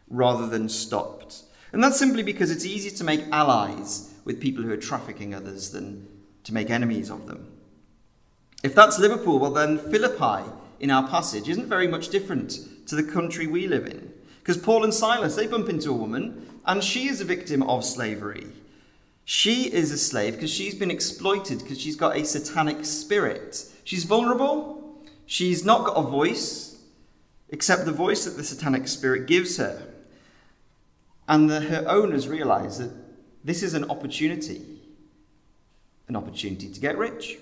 rather 0.09 0.45
than 0.45 0.69
stopped. 0.69 1.43
And 1.71 1.83
that's 1.83 1.97
simply 1.97 2.21
because 2.21 2.51
it's 2.51 2.65
easier 2.65 2.91
to 2.91 3.03
make 3.03 3.25
allies 3.31 4.13
with 4.25 4.41
people 4.41 4.63
who 4.63 4.71
are 4.71 4.77
trafficking 4.77 5.33
others 5.33 5.71
than 5.71 6.05
to 6.43 6.53
make 6.53 6.69
enemies 6.69 7.09
of 7.09 7.27
them. 7.27 7.47
If 8.63 8.75
that's 8.75 8.99
Liverpool, 8.99 9.39
well, 9.39 9.51
then 9.51 9.77
Philippi 9.77 10.49
in 10.79 10.91
our 10.91 11.07
passage 11.07 11.49
isn't 11.49 11.67
very 11.67 11.87
much 11.87 12.09
different 12.09 12.59
to 12.87 12.95
the 12.95 13.03
country 13.03 13.47
we 13.47 13.67
live 13.67 13.87
in. 13.87 14.13
Because 14.39 14.57
Paul 14.57 14.83
and 14.83 14.93
Silas, 14.93 15.35
they 15.35 15.47
bump 15.47 15.69
into 15.69 15.91
a 15.91 15.95
woman, 15.95 16.59
and 16.65 16.83
she 16.83 17.07
is 17.07 17.21
a 17.21 17.25
victim 17.25 17.63
of 17.63 17.85
slavery. 17.85 18.47
She 19.23 19.71
is 19.71 19.91
a 19.91 19.97
slave 19.97 20.33
because 20.33 20.51
she's 20.51 20.75
been 20.75 20.91
exploited 20.91 21.59
because 21.59 21.79
she's 21.79 21.95
got 21.95 22.17
a 22.17 22.25
satanic 22.25 22.85
spirit. 22.85 23.65
She's 23.83 24.03
vulnerable. 24.03 24.99
She's 25.25 25.63
not 25.63 25.85
got 25.85 25.93
a 25.93 26.01
voice 26.01 26.79
except 27.49 27.85
the 27.85 27.91
voice 27.91 28.25
that 28.25 28.37
the 28.37 28.43
satanic 28.43 28.87
spirit 28.87 29.27
gives 29.27 29.57
her. 29.57 29.87
And 31.27 31.49
the, 31.49 31.61
her 31.61 31.85
owners 31.87 32.27
realize 32.27 32.79
that 32.79 32.91
this 33.43 33.63
is 33.63 33.73
an 33.73 33.89
opportunity 33.89 34.80
an 36.11 36.17
opportunity 36.17 36.69
to 36.69 36.79
get 36.79 36.97
rich. 36.97 37.37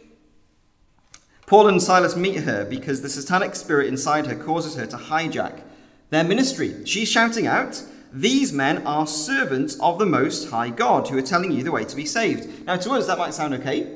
Paul 1.47 1.67
and 1.67 1.81
Silas 1.81 2.15
meet 2.15 2.43
her 2.43 2.63
because 2.63 3.01
the 3.01 3.09
satanic 3.09 3.55
spirit 3.55 3.87
inside 3.87 4.27
her 4.27 4.35
causes 4.35 4.75
her 4.75 4.85
to 4.85 4.95
hijack 4.95 5.63
their 6.11 6.23
ministry. 6.23 6.85
She's 6.85 7.09
shouting 7.09 7.47
out, 7.47 7.83
These 8.13 8.53
men 8.53 8.85
are 8.85 9.07
servants 9.07 9.79
of 9.79 9.97
the 9.97 10.05
Most 10.05 10.51
High 10.51 10.69
God 10.69 11.07
who 11.07 11.17
are 11.17 11.23
telling 11.23 11.51
you 11.51 11.63
the 11.63 11.71
way 11.71 11.83
to 11.83 11.95
be 11.95 12.05
saved. 12.05 12.67
Now, 12.67 12.77
to 12.77 12.91
us, 12.91 13.07
that 13.07 13.17
might 13.17 13.33
sound 13.33 13.55
okay. 13.55 13.91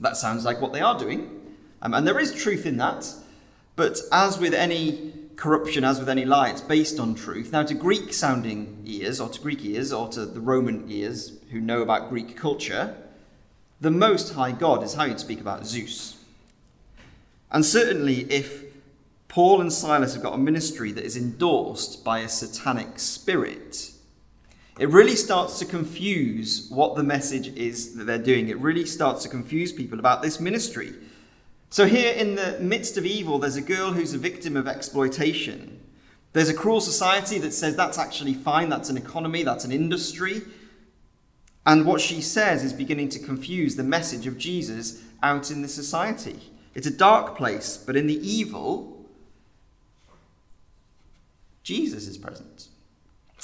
That 0.00 0.16
sounds 0.16 0.46
like 0.46 0.62
what 0.62 0.72
they 0.72 0.80
are 0.80 0.98
doing. 0.98 1.54
Um, 1.82 1.92
and 1.92 2.06
there 2.06 2.18
is 2.18 2.34
truth 2.34 2.64
in 2.64 2.78
that. 2.78 3.12
But 3.76 4.00
as 4.10 4.38
with 4.38 4.54
any 4.54 5.12
corruption, 5.36 5.84
as 5.84 5.98
with 5.98 6.08
any 6.08 6.24
lie, 6.24 6.48
it's 6.48 6.62
based 6.62 6.98
on 6.98 7.14
truth. 7.14 7.52
Now, 7.52 7.64
to 7.64 7.74
Greek 7.74 8.14
sounding 8.14 8.82
ears, 8.86 9.20
or 9.20 9.28
to 9.28 9.40
Greek 9.42 9.62
ears, 9.66 9.92
or 9.92 10.08
to 10.08 10.24
the 10.24 10.40
Roman 10.40 10.90
ears 10.90 11.38
who 11.50 11.60
know 11.60 11.82
about 11.82 12.08
Greek 12.08 12.34
culture, 12.34 12.96
the 13.80 13.90
Most 13.90 14.34
High 14.34 14.52
God 14.52 14.82
is 14.82 14.94
how 14.94 15.04
you'd 15.04 15.20
speak 15.20 15.40
about 15.40 15.66
Zeus. 15.66 16.16
And 17.50 17.64
certainly, 17.64 18.30
if 18.30 18.64
Paul 19.28 19.60
and 19.60 19.72
Silas 19.72 20.14
have 20.14 20.22
got 20.22 20.34
a 20.34 20.38
ministry 20.38 20.92
that 20.92 21.04
is 21.04 21.16
endorsed 21.16 22.04
by 22.04 22.20
a 22.20 22.28
satanic 22.28 22.98
spirit, 22.98 23.92
it 24.78 24.88
really 24.90 25.16
starts 25.16 25.58
to 25.58 25.64
confuse 25.64 26.68
what 26.70 26.94
the 26.94 27.02
message 27.02 27.48
is 27.56 27.94
that 27.96 28.04
they're 28.04 28.18
doing. 28.18 28.48
It 28.48 28.58
really 28.58 28.86
starts 28.86 29.22
to 29.24 29.28
confuse 29.28 29.72
people 29.72 29.98
about 29.98 30.22
this 30.22 30.40
ministry. 30.40 30.94
So, 31.70 31.86
here 31.86 32.12
in 32.12 32.34
the 32.34 32.58
midst 32.60 32.96
of 32.96 33.04
evil, 33.04 33.38
there's 33.38 33.56
a 33.56 33.62
girl 33.62 33.92
who's 33.92 34.14
a 34.14 34.18
victim 34.18 34.56
of 34.56 34.66
exploitation. 34.66 35.80
There's 36.32 36.48
a 36.48 36.54
cruel 36.54 36.80
society 36.80 37.38
that 37.38 37.52
says 37.52 37.76
that's 37.76 37.98
actually 37.98 38.34
fine, 38.34 38.68
that's 38.68 38.90
an 38.90 38.96
economy, 38.96 39.42
that's 39.42 39.64
an 39.64 39.72
industry. 39.72 40.42
And 41.68 41.84
what 41.84 42.00
she 42.00 42.22
says 42.22 42.64
is 42.64 42.72
beginning 42.72 43.10
to 43.10 43.18
confuse 43.18 43.76
the 43.76 43.84
message 43.84 44.26
of 44.26 44.38
Jesus 44.38 45.02
out 45.22 45.50
in 45.50 45.60
the 45.60 45.68
society. 45.68 46.40
It's 46.74 46.86
a 46.86 46.90
dark 46.90 47.36
place, 47.36 47.76
but 47.76 47.94
in 47.94 48.06
the 48.06 48.26
evil, 48.26 49.04
Jesus 51.62 52.08
is 52.08 52.16
present. 52.16 52.68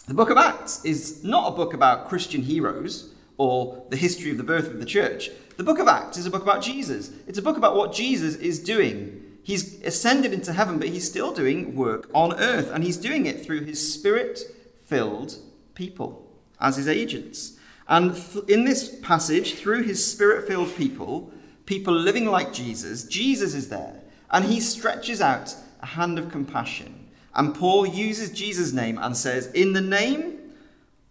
The 0.08 0.14
book 0.14 0.30
of 0.30 0.38
Acts 0.38 0.82
is 0.86 1.22
not 1.22 1.52
a 1.52 1.54
book 1.54 1.74
about 1.74 2.08
Christian 2.08 2.40
heroes 2.40 3.12
or 3.36 3.84
the 3.90 3.96
history 3.98 4.30
of 4.30 4.38
the 4.38 4.42
birth 4.42 4.68
of 4.68 4.80
the 4.80 4.86
church. 4.86 5.28
The 5.58 5.64
book 5.64 5.78
of 5.78 5.86
Acts 5.86 6.16
is 6.16 6.24
a 6.24 6.30
book 6.30 6.42
about 6.42 6.62
Jesus. 6.62 7.10
It's 7.26 7.38
a 7.38 7.42
book 7.42 7.58
about 7.58 7.76
what 7.76 7.92
Jesus 7.92 8.36
is 8.36 8.58
doing. 8.58 9.22
He's 9.42 9.82
ascended 9.82 10.32
into 10.32 10.54
heaven, 10.54 10.78
but 10.78 10.88
he's 10.88 11.06
still 11.06 11.34
doing 11.34 11.76
work 11.76 12.08
on 12.14 12.32
earth, 12.40 12.70
and 12.70 12.84
he's 12.84 12.96
doing 12.96 13.26
it 13.26 13.44
through 13.44 13.64
his 13.64 13.92
spirit 13.92 14.40
filled 14.86 15.36
people 15.74 16.26
as 16.58 16.76
his 16.76 16.88
agents. 16.88 17.53
And 17.88 18.14
th- 18.14 18.44
in 18.46 18.64
this 18.64 18.94
passage, 19.00 19.54
through 19.54 19.82
his 19.82 20.04
spirit 20.04 20.46
filled 20.46 20.74
people, 20.76 21.32
people 21.66 21.94
living 21.94 22.26
like 22.26 22.52
Jesus, 22.52 23.04
Jesus 23.04 23.54
is 23.54 23.68
there. 23.68 24.00
And 24.30 24.44
he 24.44 24.60
stretches 24.60 25.20
out 25.20 25.54
a 25.80 25.86
hand 25.86 26.18
of 26.18 26.30
compassion. 26.30 27.08
And 27.34 27.54
Paul 27.54 27.86
uses 27.86 28.30
Jesus' 28.30 28.72
name 28.72 28.98
and 28.98 29.16
says, 29.16 29.46
In 29.52 29.72
the 29.72 29.80
name 29.80 30.38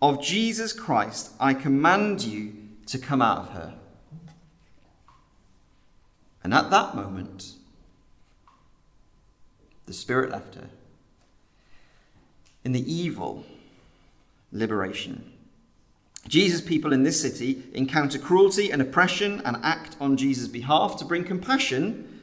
of 0.01 0.21
Jesus 0.21 0.73
Christ, 0.73 1.31
I 1.39 1.53
command 1.53 2.23
you 2.23 2.53
to 2.87 2.97
come 2.97 3.21
out 3.21 3.39
of 3.39 3.49
her. 3.49 3.73
And 6.43 6.53
at 6.53 6.69
that 6.71 6.95
moment, 6.95 7.53
the 9.85 9.93
Spirit 9.93 10.31
left 10.31 10.55
her. 10.55 10.69
In 12.63 12.71
the 12.71 12.93
evil, 12.93 13.45
liberation. 14.51 15.32
Jesus' 16.27 16.61
people 16.61 16.93
in 16.93 17.03
this 17.03 17.21
city 17.21 17.63
encounter 17.73 18.17
cruelty 18.17 18.71
and 18.71 18.81
oppression 18.81 19.41
and 19.45 19.57
act 19.61 19.95
on 19.99 20.17
Jesus' 20.17 20.47
behalf 20.47 20.97
to 20.97 21.05
bring 21.05 21.23
compassion. 21.23 22.21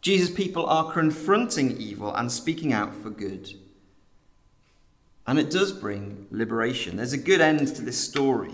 Jesus' 0.00 0.30
people 0.30 0.66
are 0.66 0.92
confronting 0.92 1.76
evil 1.76 2.14
and 2.14 2.30
speaking 2.30 2.72
out 2.72 2.94
for 2.94 3.10
good. 3.10 3.52
And 5.26 5.38
it 5.38 5.50
does 5.50 5.72
bring 5.72 6.26
liberation. 6.30 6.96
There's 6.96 7.12
a 7.12 7.18
good 7.18 7.40
end 7.40 7.74
to 7.76 7.82
this 7.82 7.98
story. 7.98 8.52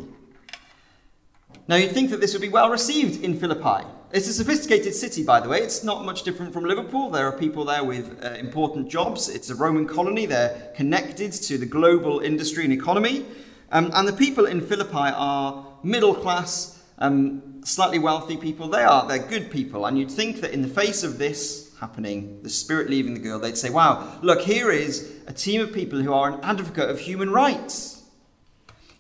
Now, 1.69 1.77
you'd 1.77 1.93
think 1.93 2.11
that 2.11 2.21
this 2.21 2.33
would 2.33 2.43
be 2.43 2.49
well 2.49 2.71
received 2.71 3.23
in 3.23 3.39
Philippi. 3.39 3.87
It's 4.13 4.29
a 4.29 4.33
sophisticated 4.33 4.95
city, 4.95 5.25
by 5.25 5.41
the 5.41 5.49
way. 5.49 5.59
It's 5.59 5.83
not 5.83 6.05
much 6.05 6.23
different 6.23 6.53
from 6.53 6.65
Liverpool. 6.65 7.11
There 7.11 7.27
are 7.27 7.37
people 7.37 7.65
there 7.65 7.83
with 7.83 8.25
uh, 8.25 8.35
important 8.35 8.89
jobs. 8.89 9.29
It's 9.29 9.51
a 9.51 9.55
Roman 9.55 9.87
colony. 9.87 10.27
They're 10.27 10.73
connected 10.77 11.33
to 11.33 11.59
the 11.59 11.67
global 11.67 12.21
industry 12.21 12.65
and 12.65 12.73
economy. 12.73 13.27
Um, 13.73 13.91
and 13.95 14.07
the 14.07 14.13
people 14.13 14.47
in 14.47 14.61
Philippi 14.61 15.13
are 15.15 15.67
middle 15.83 16.15
class, 16.15 16.83
um, 16.99 17.63
slightly 17.65 17.99
wealthy 17.99 18.37
people. 18.37 18.69
They 18.69 18.83
are, 18.83 19.07
they're 19.07 19.19
good 19.19 19.51
people. 19.51 19.87
And 19.87 19.99
you'd 19.99 20.11
think 20.11 20.41
that 20.41 20.53
in 20.53 20.63
the 20.63 20.69
face 20.69 21.03
of 21.03 21.19
this 21.19 21.75
happening, 21.81 22.43
the 22.43 22.51
spirit 22.51 22.89
leaving 22.89 23.15
the 23.15 23.21
girl, 23.21 23.39
they'd 23.39 23.59
say, 23.59 23.71
wow, 23.71 24.19
look, 24.23 24.41
here 24.41 24.71
is 24.71 25.13
a 25.27 25.33
team 25.33 25.61
of 25.61 25.73
people 25.73 26.01
who 26.01 26.13
are 26.13 26.31
an 26.31 26.41
advocate 26.43 26.89
of 26.89 27.01
human 27.01 27.31
rights. 27.31 28.03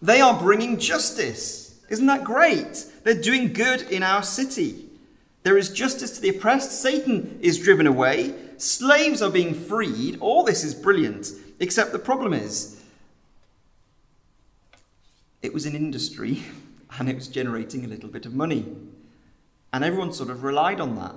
They 0.02 0.20
are 0.20 0.38
bringing 0.38 0.78
justice. 0.78 1.80
Isn't 1.88 2.06
that 2.06 2.24
great? 2.24 2.84
They're 3.04 3.14
doing 3.20 3.52
good 3.52 3.82
in 3.82 4.02
our 4.02 4.22
city. 4.22 4.86
There 5.42 5.56
is 5.56 5.70
justice 5.70 6.10
to 6.16 6.20
the 6.20 6.30
oppressed. 6.30 6.72
Satan 6.82 7.38
is 7.40 7.58
driven 7.58 7.86
away. 7.86 8.34
Slaves 8.58 9.22
are 9.22 9.30
being 9.30 9.54
freed. 9.54 10.18
All 10.20 10.42
this 10.42 10.64
is 10.64 10.74
brilliant. 10.74 11.30
Except 11.60 11.92
the 11.92 11.98
problem 11.98 12.32
is, 12.34 12.75
it 15.46 15.54
was 15.54 15.64
an 15.64 15.74
industry 15.74 16.42
and 16.98 17.08
it 17.08 17.14
was 17.14 17.28
generating 17.28 17.84
a 17.84 17.88
little 17.88 18.10
bit 18.10 18.26
of 18.26 18.34
money. 18.34 18.66
And 19.72 19.84
everyone 19.84 20.12
sort 20.12 20.30
of 20.30 20.42
relied 20.42 20.80
on 20.80 20.96
that. 20.96 21.14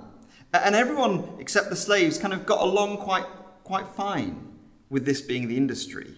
And 0.52 0.74
everyone, 0.74 1.36
except 1.38 1.70
the 1.70 1.76
slaves, 1.76 2.18
kind 2.18 2.32
of 2.32 2.46
got 2.46 2.60
along 2.60 2.98
quite, 2.98 3.26
quite 3.64 3.86
fine 3.88 4.48
with 4.88 5.04
this 5.04 5.20
being 5.20 5.48
the 5.48 5.56
industry. 5.56 6.16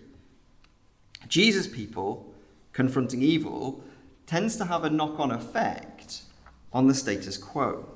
Jesus' 1.29 1.67
people 1.67 2.33
confronting 2.73 3.23
evil 3.23 3.85
tends 4.27 4.57
to 4.57 4.65
have 4.65 4.85
a 4.85 4.91
knock 4.91 5.21
on 5.21 5.31
effect 5.31 6.23
on 6.73 6.87
the 6.87 6.95
status 6.95 7.37
quo. 7.37 7.87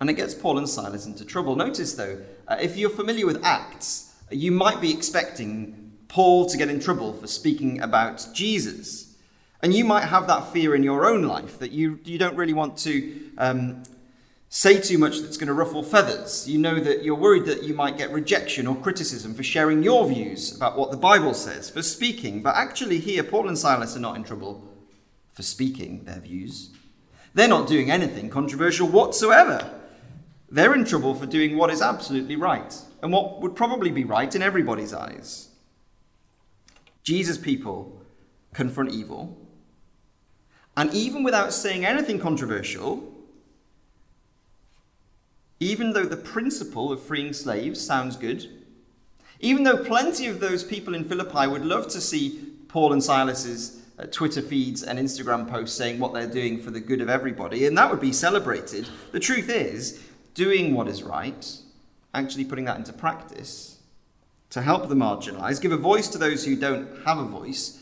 And 0.00 0.08
it 0.08 0.14
gets 0.14 0.34
Paul 0.34 0.58
and 0.58 0.68
Silas 0.68 1.06
into 1.06 1.24
trouble. 1.24 1.56
Notice, 1.56 1.94
though, 1.94 2.18
uh, 2.46 2.56
if 2.60 2.76
you're 2.76 2.90
familiar 2.90 3.26
with 3.26 3.44
Acts, 3.44 4.14
you 4.30 4.52
might 4.52 4.80
be 4.80 4.92
expecting 4.92 5.83
Paul 6.14 6.46
to 6.46 6.56
get 6.56 6.70
in 6.70 6.78
trouble 6.78 7.12
for 7.12 7.26
speaking 7.26 7.82
about 7.82 8.28
Jesus. 8.32 9.16
And 9.60 9.74
you 9.74 9.84
might 9.84 10.04
have 10.04 10.28
that 10.28 10.52
fear 10.52 10.76
in 10.76 10.84
your 10.84 11.06
own 11.06 11.24
life 11.24 11.58
that 11.58 11.72
you, 11.72 11.98
you 12.04 12.18
don't 12.18 12.36
really 12.36 12.52
want 12.52 12.78
to 12.78 13.30
um, 13.36 13.82
say 14.48 14.80
too 14.80 14.96
much 14.96 15.18
that's 15.18 15.36
going 15.36 15.48
to 15.48 15.54
ruffle 15.54 15.82
feathers. 15.82 16.48
You 16.48 16.58
know 16.58 16.78
that 16.78 17.02
you're 17.02 17.16
worried 17.16 17.46
that 17.46 17.64
you 17.64 17.74
might 17.74 17.98
get 17.98 18.12
rejection 18.12 18.68
or 18.68 18.76
criticism 18.76 19.34
for 19.34 19.42
sharing 19.42 19.82
your 19.82 20.06
views 20.06 20.54
about 20.54 20.78
what 20.78 20.92
the 20.92 20.96
Bible 20.96 21.34
says, 21.34 21.68
for 21.68 21.82
speaking. 21.82 22.42
But 22.44 22.54
actually, 22.54 23.00
here, 23.00 23.24
Paul 23.24 23.48
and 23.48 23.58
Silas 23.58 23.96
are 23.96 24.00
not 24.00 24.14
in 24.14 24.22
trouble 24.22 24.62
for 25.32 25.42
speaking 25.42 26.04
their 26.04 26.20
views. 26.20 26.70
They're 27.34 27.48
not 27.48 27.66
doing 27.66 27.90
anything 27.90 28.30
controversial 28.30 28.86
whatsoever. 28.86 29.68
They're 30.48 30.76
in 30.76 30.84
trouble 30.84 31.16
for 31.16 31.26
doing 31.26 31.56
what 31.56 31.70
is 31.70 31.82
absolutely 31.82 32.36
right 32.36 32.72
and 33.02 33.12
what 33.12 33.40
would 33.40 33.56
probably 33.56 33.90
be 33.90 34.04
right 34.04 34.32
in 34.32 34.42
everybody's 34.42 34.94
eyes. 34.94 35.48
Jesus' 37.04 37.36
people 37.36 38.00
confront 38.54 38.90
evil, 38.90 39.36
and 40.76 40.92
even 40.94 41.22
without 41.22 41.52
saying 41.52 41.84
anything 41.84 42.18
controversial, 42.18 43.12
even 45.60 45.92
though 45.92 46.06
the 46.06 46.16
principle 46.16 46.90
of 46.90 47.02
freeing 47.02 47.32
slaves 47.32 47.80
sounds 47.80 48.16
good, 48.16 48.48
even 49.40 49.64
though 49.64 49.84
plenty 49.84 50.26
of 50.26 50.40
those 50.40 50.64
people 50.64 50.94
in 50.94 51.04
Philippi 51.04 51.46
would 51.46 51.64
love 51.64 51.88
to 51.88 52.00
see 52.00 52.40
Paul 52.68 52.94
and 52.94 53.02
Silas's 53.02 53.82
uh, 53.98 54.06
Twitter 54.06 54.42
feeds 54.42 54.82
and 54.82 54.98
Instagram 54.98 55.48
posts 55.48 55.76
saying 55.76 56.00
what 56.00 56.12
they're 56.14 56.26
doing 56.26 56.58
for 56.58 56.70
the 56.70 56.80
good 56.80 57.02
of 57.02 57.10
everybody, 57.10 57.66
and 57.66 57.76
that 57.76 57.90
would 57.90 58.00
be 58.00 58.12
celebrated. 58.12 58.88
The 59.12 59.20
truth 59.20 59.50
is, 59.50 60.02
doing 60.32 60.74
what 60.74 60.88
is 60.88 61.02
right, 61.02 61.56
actually 62.14 62.46
putting 62.46 62.64
that 62.64 62.78
into 62.78 62.92
practice 62.92 63.73
to 64.54 64.62
help 64.62 64.88
the 64.88 64.94
marginalized, 64.94 65.60
give 65.60 65.72
a 65.72 65.76
voice 65.76 66.06
to 66.06 66.16
those 66.16 66.44
who 66.44 66.54
don't 66.54 66.88
have 67.04 67.18
a 67.18 67.24
voice, 67.24 67.80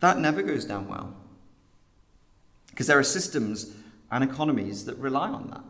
that 0.00 0.18
never 0.18 0.40
goes 0.40 0.64
down 0.64 0.88
well. 0.88 1.14
Because 2.70 2.86
there 2.86 2.98
are 2.98 3.04
systems 3.04 3.74
and 4.10 4.24
economies 4.24 4.86
that 4.86 4.96
rely 4.96 5.28
on 5.28 5.48
that. 5.48 5.60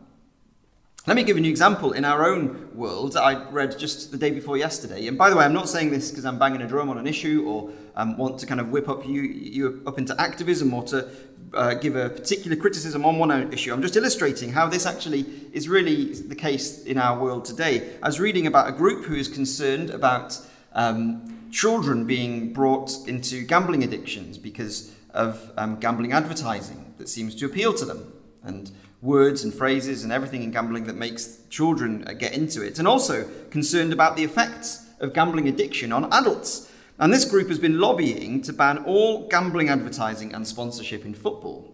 Let 1.07 1.17
me 1.17 1.23
give 1.23 1.35
you 1.35 1.43
an 1.43 1.49
example 1.49 1.91
in 1.91 2.05
our 2.05 2.25
own 2.25 2.73
world 2.73 3.17
I 3.17 3.49
read 3.49 3.77
just 3.77 4.11
the 4.11 4.17
day 4.17 4.31
before 4.31 4.55
yesterday. 4.55 5.07
And 5.07 5.17
by 5.17 5.29
the 5.29 5.35
way, 5.35 5.43
I'm 5.43 5.51
not 5.51 5.67
saying 5.67 5.91
this 5.91 6.09
because 6.09 6.23
I'm 6.23 6.39
banging 6.39 6.61
a 6.61 6.67
drum 6.67 6.87
on 6.87 6.97
an 6.97 7.05
issue 7.05 7.43
or 7.45 7.71
um, 7.97 8.17
want 8.17 8.39
to 8.39 8.45
kind 8.45 8.61
of 8.61 8.69
whip 8.69 8.87
up 8.87 9.05
you, 9.05 9.23
you 9.23 9.83
up 9.85 9.97
into 9.97 10.19
activism 10.21 10.73
or 10.73 10.83
to 10.83 11.09
uh, 11.55 11.73
give 11.73 11.95
a 11.95 12.09
particular 12.09 12.55
criticism 12.55 13.05
on 13.05 13.17
one 13.17 13.31
issue. 13.53 13.73
I'm 13.73 13.81
just 13.81 13.95
illustrating 13.95 14.51
how 14.51 14.67
this 14.67 14.85
actually 14.85 15.25
is 15.53 15.67
really 15.69 16.13
the 16.13 16.35
case 16.35 16.83
in 16.83 16.97
our 16.97 17.19
world 17.19 17.45
today. 17.45 17.95
I 18.03 18.07
was 18.07 18.19
reading 18.19 18.47
about 18.47 18.69
a 18.69 18.71
group 18.71 19.05
who 19.05 19.15
is 19.15 19.27
concerned 19.27 19.89
about 19.89 20.39
um, 20.73 21.49
children 21.51 22.05
being 22.05 22.53
brought 22.53 23.07
into 23.07 23.43
gambling 23.43 23.83
addictions 23.83 24.37
because 24.37 24.93
of 25.13 25.51
um, 25.57 25.79
gambling 25.79 26.11
advertising 26.11 26.93
that 26.97 27.07
seems 27.09 27.33
to 27.35 27.45
appeal 27.45 27.73
to 27.73 27.85
them. 27.85 28.11
And 28.43 28.71
words 29.01 29.43
and 29.43 29.53
phrases 29.53 30.03
and 30.03 30.11
everything 30.11 30.43
in 30.43 30.51
gambling 30.51 30.85
that 30.85 30.95
makes 30.95 31.39
children 31.49 32.03
uh, 32.07 32.13
get 32.13 32.33
into 32.33 32.61
it, 32.61 32.79
and 32.79 32.87
also 32.87 33.27
concerned 33.49 33.93
about 33.93 34.15
the 34.15 34.23
effects 34.23 34.85
of 34.99 35.13
gambling 35.13 35.47
addiction 35.47 35.91
on 35.91 36.11
adults. 36.11 36.71
And 36.97 37.11
this 37.11 37.25
group 37.25 37.49
has 37.49 37.59
been 37.59 37.79
lobbying 37.79 38.41
to 38.43 38.53
ban 38.53 38.77
all 38.79 39.27
gambling 39.27 39.69
advertising 39.69 40.33
and 40.33 40.47
sponsorship 40.47 41.03
in 41.05 41.13
football. 41.13 41.73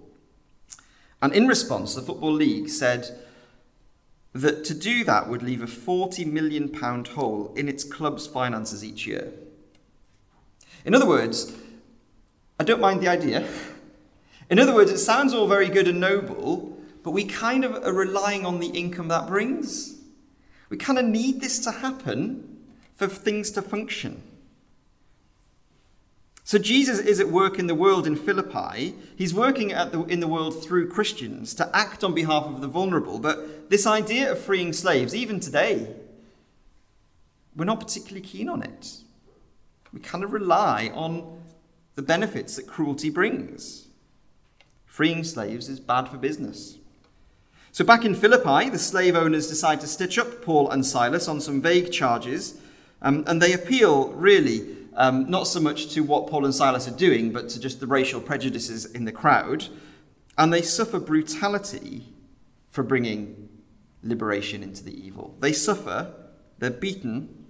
And 1.22 1.34
in 1.34 1.48
response, 1.48 1.94
the 1.94 2.02
Football 2.02 2.34
League 2.34 2.70
said 2.70 3.20
that 4.34 4.64
to 4.66 4.74
do 4.74 5.04
that 5.04 5.30
would 5.30 5.44
leave 5.44 5.62
a 5.62 5.68
£40 5.68 6.26
million 6.26 6.74
hole 6.74 7.54
in 7.56 7.70
its 7.70 7.84
club's 7.84 8.26
finances 8.26 8.84
each 8.84 9.06
year. 9.06 9.32
In 10.86 10.96
other 10.96 11.08
words, 11.08 11.56
I 12.60 12.64
don't 12.64 12.82
mind 12.82 13.02
the 13.02 13.08
idea. 13.08 13.48
In 14.50 14.58
other 14.58 14.74
words, 14.74 14.90
it 14.90 14.98
sounds 14.98 15.34
all 15.34 15.48
very 15.48 15.70
good 15.70 15.88
and 15.88 16.00
noble, 16.00 16.78
but 17.04 17.12
we 17.12 17.26
kind 17.26 17.64
of 17.64 17.86
are 17.86 17.94
relying 17.94 18.46
on 18.46 18.60
the 18.60 18.68
income 18.68 19.10
that 19.10 19.28
brings. 19.28 20.00
We 20.70 20.78
kind 20.78 20.98
of 20.98 21.06
need 21.06 21.42
this 21.42 21.60
to 21.60 21.72
happen 21.72 22.58
for 22.96 23.08
things 23.08 23.52
to 23.52 23.62
function. 23.62 24.24
So 26.52 26.58
Jesus 26.58 27.00
is 27.00 27.22
at 27.22 27.30
work 27.30 27.60
in 27.60 27.68
the 27.68 27.76
world 27.76 28.06
in 28.06 28.18
Philippi. 28.18 28.94
He's 29.16 29.34
working 29.34 29.70
the, 29.70 30.04
in 30.10 30.20
the 30.20 30.28
world 30.28 30.62
through 30.62 30.90
Christians 30.90 31.54
to 31.54 31.74
act 31.74 32.04
on 32.04 32.14
behalf 32.14 32.44
of 32.44 32.60
the 32.60 32.68
vulnerable. 32.68 33.20
But 33.20 33.70
this 33.70 33.88
idea 33.88 34.30
of 34.30 34.38
freeing 34.38 34.74
slaves, 34.74 35.16
even 35.16 35.40
today, 35.40 35.96
we're 37.56 37.64
not 37.64 37.80
particularly 37.80 38.20
keen 38.20 38.50
on 38.50 38.64
it. 38.64 38.98
We 39.94 40.02
kind 40.02 40.26
of 40.26 40.34
rely 40.34 40.92
on 40.94 41.42
the 41.96 42.02
benefits 42.02 42.58
that 42.58 42.68
cruelty 42.68 43.10
brings. 43.10 43.88
Freeing 44.86 45.24
slaves 45.24 45.70
is 45.70 45.80
bad 45.80 46.10
for 46.10 46.18
business. 46.18 46.78
So, 47.72 47.86
back 47.86 48.04
in 48.04 48.14
Philippi, 48.14 48.70
the 48.70 48.78
slave 48.78 49.16
owners 49.16 49.48
decide 49.48 49.80
to 49.80 49.88
stitch 49.88 50.20
up 50.20 50.42
Paul 50.42 50.70
and 50.70 50.86
Silas 50.86 51.30
on 51.30 51.40
some 51.40 51.62
vague 51.62 51.94
charges, 51.94 52.60
um, 53.02 53.24
and 53.26 53.42
they 53.42 53.54
appeal 53.54 54.10
really 54.10 54.81
um, 54.94 55.30
not 55.30 55.48
so 55.48 55.60
much 55.60 55.94
to 55.94 56.02
what 56.02 56.28
Paul 56.28 56.46
and 56.46 56.54
Silas 56.54 56.88
are 56.88 56.98
doing, 56.98 57.32
but 57.32 57.50
to 57.50 57.60
just 57.60 57.80
the 57.80 57.88
racial 57.88 58.22
prejudices 58.22 58.86
in 58.86 59.06
the 59.06 59.12
crowd. 59.12 59.68
And 60.38 60.52
they 60.52 60.62
suffer 60.62 61.00
brutality 61.00 62.14
for 62.70 62.84
bringing 62.84 63.50
liberation 64.04 64.64
into 64.64 64.84
the 64.84 65.06
evil. 65.06 65.36
They 65.40 65.54
suffer, 65.54 66.14
they're 66.60 66.70
beaten, 66.70 67.46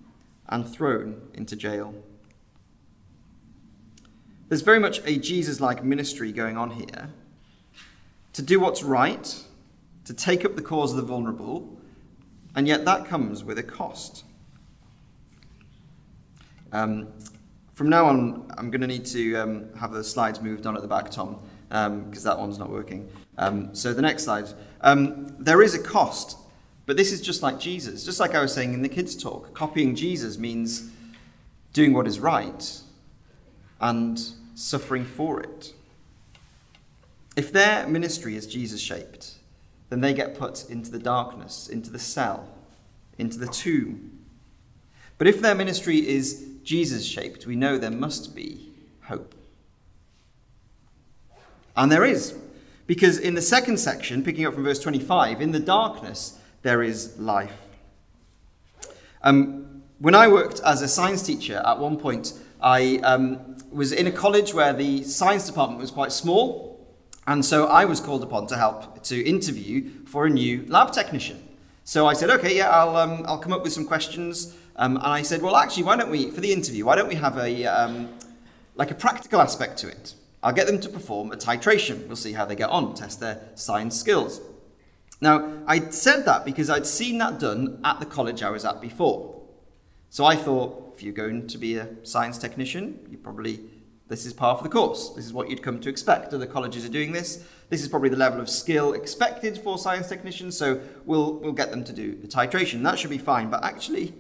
and 0.50 0.67
thrown 0.67 1.21
into 1.33 1.55
jail. 1.55 1.93
There's 4.49 4.62
very 4.62 4.80
much 4.80 5.01
a 5.06 5.17
Jesus 5.17 5.62
like 5.62 5.84
ministry 5.84 6.32
going 6.32 6.58
on 6.58 6.71
here 6.71 7.10
to 8.34 8.41
do 8.41 8.60
what's 8.60 8.84
right 8.84 9.43
to 10.06 10.13
take 10.13 10.43
up 10.43 10.56
the 10.56 10.62
cause 10.62 10.91
of 10.91 10.97
the 10.97 11.04
vulnerable, 11.04 11.77
and 12.56 12.67
yet 12.67 12.84
that 12.86 13.06
comes 13.06 13.43
with 13.43 13.58
a 13.58 13.63
cost. 13.63 14.25
Um, 16.71 17.07
from 17.73 17.89
now 17.89 18.05
on, 18.05 18.51
I'm 18.57 18.69
going 18.69 18.81
to 18.81 18.88
need 18.88 19.05
to 19.07 19.36
um, 19.38 19.73
have 19.75 19.91
the 19.91 20.03
slides 20.03 20.41
moved 20.41 20.65
on 20.65 20.75
at 20.75 20.81
the 20.81 20.88
back, 20.88 21.10
Tom, 21.10 21.41
because 21.69 21.88
um, 21.88 22.12
that 22.23 22.38
one's 22.38 22.60
not 22.60 22.69
working. 22.69 23.10
Um, 23.38 23.73
so 23.73 23.93
the 23.93 24.01
next 24.01 24.23
slide. 24.23 24.45
Um, 24.81 25.36
there 25.39 25.62
is 25.62 25.73
a 25.73 25.79
cost, 25.79 26.38
but 26.86 26.97
this 26.97 27.12
is 27.12 27.21
just 27.21 27.41
like 27.41 27.60
Jesus. 27.60 28.03
Just 28.05 28.19
like 28.19 28.36
I 28.36 28.41
was 28.41 28.53
saying 28.53 28.73
in 28.73 28.81
the 28.81 28.89
kids' 28.89 29.15
talk, 29.15 29.53
copying 29.53 29.95
Jesus 29.95 30.38
means 30.38 30.91
doing 31.73 31.93
what 31.93 32.07
is 32.07 32.19
right 32.19 32.79
and 33.79 34.21
suffering 34.55 35.05
for 35.05 35.39
it. 35.39 35.73
If 37.36 37.51
their 37.51 37.88
ministry 37.88 38.36
is 38.36 38.45
Jesus 38.45 38.81
shaped, 38.81 39.36
then 39.89 40.01
they 40.01 40.13
get 40.13 40.38
put 40.38 40.69
into 40.69 40.91
the 40.91 40.99
darkness, 40.99 41.67
into 41.67 41.89
the 41.89 41.99
cell, 41.99 42.47
into 43.17 43.39
the 43.39 43.47
tomb. 43.47 44.19
But 45.17 45.27
if 45.27 45.41
their 45.41 45.55
ministry 45.55 46.07
is 46.07 46.50
Jesus 46.63 47.06
shaped, 47.06 47.45
we 47.45 47.56
know 47.56 47.78
there 47.78 47.91
must 47.91 48.36
be 48.36 48.71
hope. 49.04 49.36
And 51.76 51.91
there 51.91 52.06
is. 52.06 52.36
Because 52.88 53.17
in 53.17 53.36
the 53.36 53.41
second 53.41 53.78
section, 53.78 54.24
picking 54.24 54.45
up 54.45 54.54
from 54.54 54.63
verse 54.63 54.80
25, 54.80 55.41
in 55.41 55.52
the 55.52 55.60
darkness 55.60 56.38
there 56.62 56.84
is 56.84 57.17
life. 57.17 57.58
Um, 59.24 59.84
when 60.00 60.15
I 60.15 60.28
worked 60.28 60.60
as 60.65 60.82
a 60.82 60.88
science 60.88 61.21
teacher, 61.21 61.62
at 61.65 61.80
one 61.80 61.97
point 61.97 62.34
I 62.62 62.97
um, 63.04 63.58
was 63.71 63.91
in 63.91 64.08
a 64.08 64.12
college 64.12 64.54
where 64.54 64.74
the 64.74 65.04
science 65.04 65.45
department 65.45 65.80
was 65.80 65.91
quite 65.91 66.12
small, 66.12 66.86
and 67.28 67.45
so 67.45 67.67
I 67.67 67.86
was 67.86 68.00
called 68.00 68.24
upon 68.24 68.47
to 68.47 68.58
help 68.58 69.04
to 69.04 69.24
interview 69.24 69.89
for 70.06 70.26
a 70.26 70.30
new 70.30 70.65
lab 70.67 70.91
technician. 70.91 71.41
So 71.84 72.08
I 72.08 72.13
said, 72.13 72.30
okay, 72.32 72.58
yeah, 72.58 72.69
I'll, 72.69 72.95
um, 72.95 73.24
I'll 73.28 73.39
come 73.39 73.54
up 73.54 73.63
with 73.63 73.74
some 73.74 73.86
questions. 73.86 74.56
Um, 74.82 74.98
and 74.98 75.06
I 75.06 75.22
said, 75.22 75.44
well, 75.44 75.56
actually, 75.56 75.84
why 75.84 75.96
don't 75.96 76.10
we, 76.10 76.32
for 76.32 76.41
the 76.41 76.52
interview, 76.52 76.86
why 76.86 76.96
don't 76.96 77.08
we 77.08 77.13
have 77.13 77.38
a, 77.38 77.65
um, 77.65 78.10
like 78.74 78.89
a 78.89 78.96
practical 78.96 79.39
aspect 79.39 79.78
to 79.80 79.88
it? 79.88 80.15
I'll 80.41 80.54
get 80.54 80.65
them 80.65 80.80
to 80.80 80.89
perform 80.89 81.32
a 81.32 81.38
titration. 81.38 82.08
We'll 82.08 82.15
see 82.15 82.34
how 82.34 82.46
they 82.46 82.56
get 82.56 82.72
on, 82.72 82.96
test 82.96 83.20
their 83.20 83.48
science 83.54 83.96
skills. 83.96 84.41
Now, 85.22 85.54
I 85.67 85.91
said 85.91 86.26
that 86.26 86.46
because 86.46 86.72
I'd 86.72 86.88
seen 86.88 87.20
that 87.20 87.39
done 87.39 87.80
at 87.84 88.00
the 88.00 88.08
college 88.08 88.41
I 88.41 88.50
was 88.50 88.65
at 88.65 88.82
before. 88.82 89.44
So 90.10 90.26
I 90.26 90.36
thought, 90.36 90.94
if 90.96 91.04
you're 91.04 91.13
going 91.13 91.46
to 91.46 91.60
be 91.60 91.78
a 91.78 91.88
science 92.02 92.39
technician, 92.39 93.06
you 93.08 93.20
probably 93.20 93.60
this 94.08 94.26
is 94.26 94.34
part 94.34 94.58
of 94.58 94.63
the 94.63 94.70
course. 94.70 95.10
This 95.12 95.26
is 95.26 95.32
what 95.32 95.50
you'd 95.50 95.62
come 95.62 95.80
to 95.80 95.89
expect. 95.89 96.34
Other 96.34 96.46
colleges 96.46 96.84
are 96.84 96.89
doing 96.89 97.13
this. 97.13 97.46
This 97.70 97.82
is 97.82 97.88
probably 97.88 98.10
the 98.10 98.17
level 98.17 98.41
of 98.41 98.50
skill 98.50 98.91
expected 98.91 99.58
for 99.60 99.78
science 99.78 100.10
technicians, 100.10 100.58
so 100.58 100.82
we'll, 101.06 101.36
we'll 101.36 101.54
get 101.54 101.72
them 101.72 101.86
to 101.86 101.94
do 101.94 102.15
the 102.15 102.28
titration. 102.28 102.84
That 102.84 103.00
should 103.00 103.10
be 103.10 103.17
fine. 103.17 103.50
But 103.50 103.63
actually, 103.63 104.13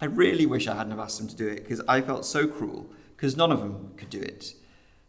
I 0.00 0.06
really 0.06 0.46
wish 0.46 0.66
I 0.66 0.74
hadn't 0.74 0.90
have 0.90 1.00
asked 1.00 1.18
them 1.18 1.28
to 1.28 1.36
do 1.36 1.48
it 1.48 1.62
because 1.62 1.80
I 1.88 2.00
felt 2.00 2.26
so 2.26 2.46
cruel 2.46 2.86
because 3.16 3.36
none 3.36 3.52
of 3.52 3.60
them 3.60 3.92
could 3.96 4.10
do 4.10 4.20
it. 4.20 4.54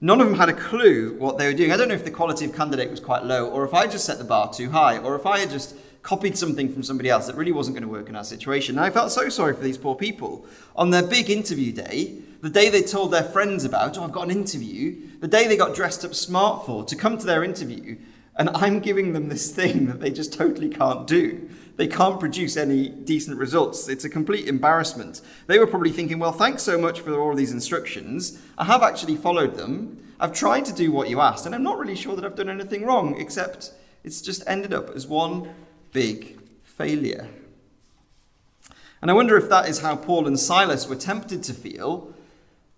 None 0.01 0.21
of 0.21 0.27
them 0.27 0.37
had 0.37 0.49
a 0.49 0.53
clue 0.53 1.17
what 1.17 1.37
they 1.37 1.47
were 1.47 1.53
doing. 1.53 1.71
I 1.71 1.77
don't 1.77 1.87
know 1.87 1.95
if 1.95 2.05
the 2.05 2.11
quality 2.11 2.45
of 2.45 2.53
candidate 2.53 2.91
was 2.91 2.99
quite 2.99 3.23
low 3.23 3.49
or 3.49 3.65
if 3.65 3.73
I 3.73 3.87
just 3.87 4.05
set 4.05 4.17
the 4.17 4.23
bar 4.23 4.53
too 4.53 4.69
high 4.69 4.97
or 4.97 5.15
if 5.15 5.25
I 5.25 5.39
had 5.39 5.49
just 5.49 5.75
copied 6.05 6.37
something 6.37 6.71
from 6.71 6.83
somebody 6.83 7.09
else 7.09 7.25
that 7.25 7.35
really 7.35 7.51
wasn't 7.51 7.75
going 7.75 7.87
to 7.87 7.89
work 7.89 8.09
in 8.09 8.15
our 8.15 8.23
situation. 8.23 8.77
And 8.77 8.85
I 8.85 8.91
felt 8.91 9.11
so 9.11 9.27
sorry 9.27 9.55
for 9.55 9.63
these 9.63 9.77
poor 9.77 9.95
people. 9.95 10.45
On 10.75 10.91
their 10.91 11.01
big 11.01 11.31
interview 11.31 11.71
day, 11.71 12.19
the 12.41 12.49
day 12.49 12.69
they 12.69 12.83
told 12.83 13.11
their 13.11 13.23
friends 13.23 13.65
about, 13.65 13.97
oh, 13.97 14.03
I've 14.03 14.11
got 14.11 14.25
an 14.25 14.31
interview, 14.31 15.09
the 15.19 15.27
day 15.27 15.47
they 15.47 15.57
got 15.57 15.73
dressed 15.73 16.05
up 16.05 16.13
smart 16.13 16.67
for 16.67 16.85
to 16.85 16.95
come 16.95 17.17
to 17.17 17.25
their 17.25 17.43
interview, 17.43 17.97
and 18.35 18.49
I'm 18.49 18.81
giving 18.81 19.13
them 19.13 19.29
this 19.29 19.51
thing 19.51 19.87
that 19.87 19.99
they 19.99 20.11
just 20.11 20.31
totally 20.31 20.69
can't 20.69 21.07
do. 21.07 21.49
They 21.77 21.87
can't 21.87 22.19
produce 22.19 22.55
any 22.55 22.87
decent 22.89 23.37
results. 23.37 23.89
It's 23.89 24.05
a 24.05 24.09
complete 24.09 24.47
embarrassment. 24.47 25.21
They 25.47 25.59
were 25.59 25.67
probably 25.67 25.91
thinking, 25.91 26.19
well, 26.19 26.31
thanks 26.31 26.63
so 26.63 26.77
much 26.77 27.01
for 27.01 27.19
all 27.19 27.35
these 27.35 27.51
instructions. 27.51 28.39
I 28.57 28.63
have 28.63 28.81
actually 28.81 29.17
followed 29.17 29.55
them. 29.55 30.01
I've 30.19 30.33
tried 30.33 30.65
to 30.65 30.73
do 30.73 30.91
what 30.91 31.09
you 31.09 31.19
asked, 31.19 31.45
and 31.45 31.53
I'm 31.53 31.63
not 31.63 31.77
really 31.77 31.95
sure 31.95 32.15
that 32.15 32.23
I've 32.23 32.35
done 32.35 32.49
anything 32.49 32.85
wrong, 32.85 33.19
except 33.19 33.73
it's 34.03 34.21
just 34.21 34.43
ended 34.47 34.73
up 34.73 34.89
as 34.95 35.05
one 35.05 35.53
big 35.91 36.39
failure. 36.63 37.27
And 39.01 39.11
I 39.11 39.13
wonder 39.13 39.37
if 39.37 39.49
that 39.49 39.67
is 39.67 39.79
how 39.79 39.97
Paul 39.97 40.27
and 40.27 40.39
Silas 40.39 40.87
were 40.87 40.95
tempted 40.95 41.43
to 41.43 41.53
feel 41.53 42.13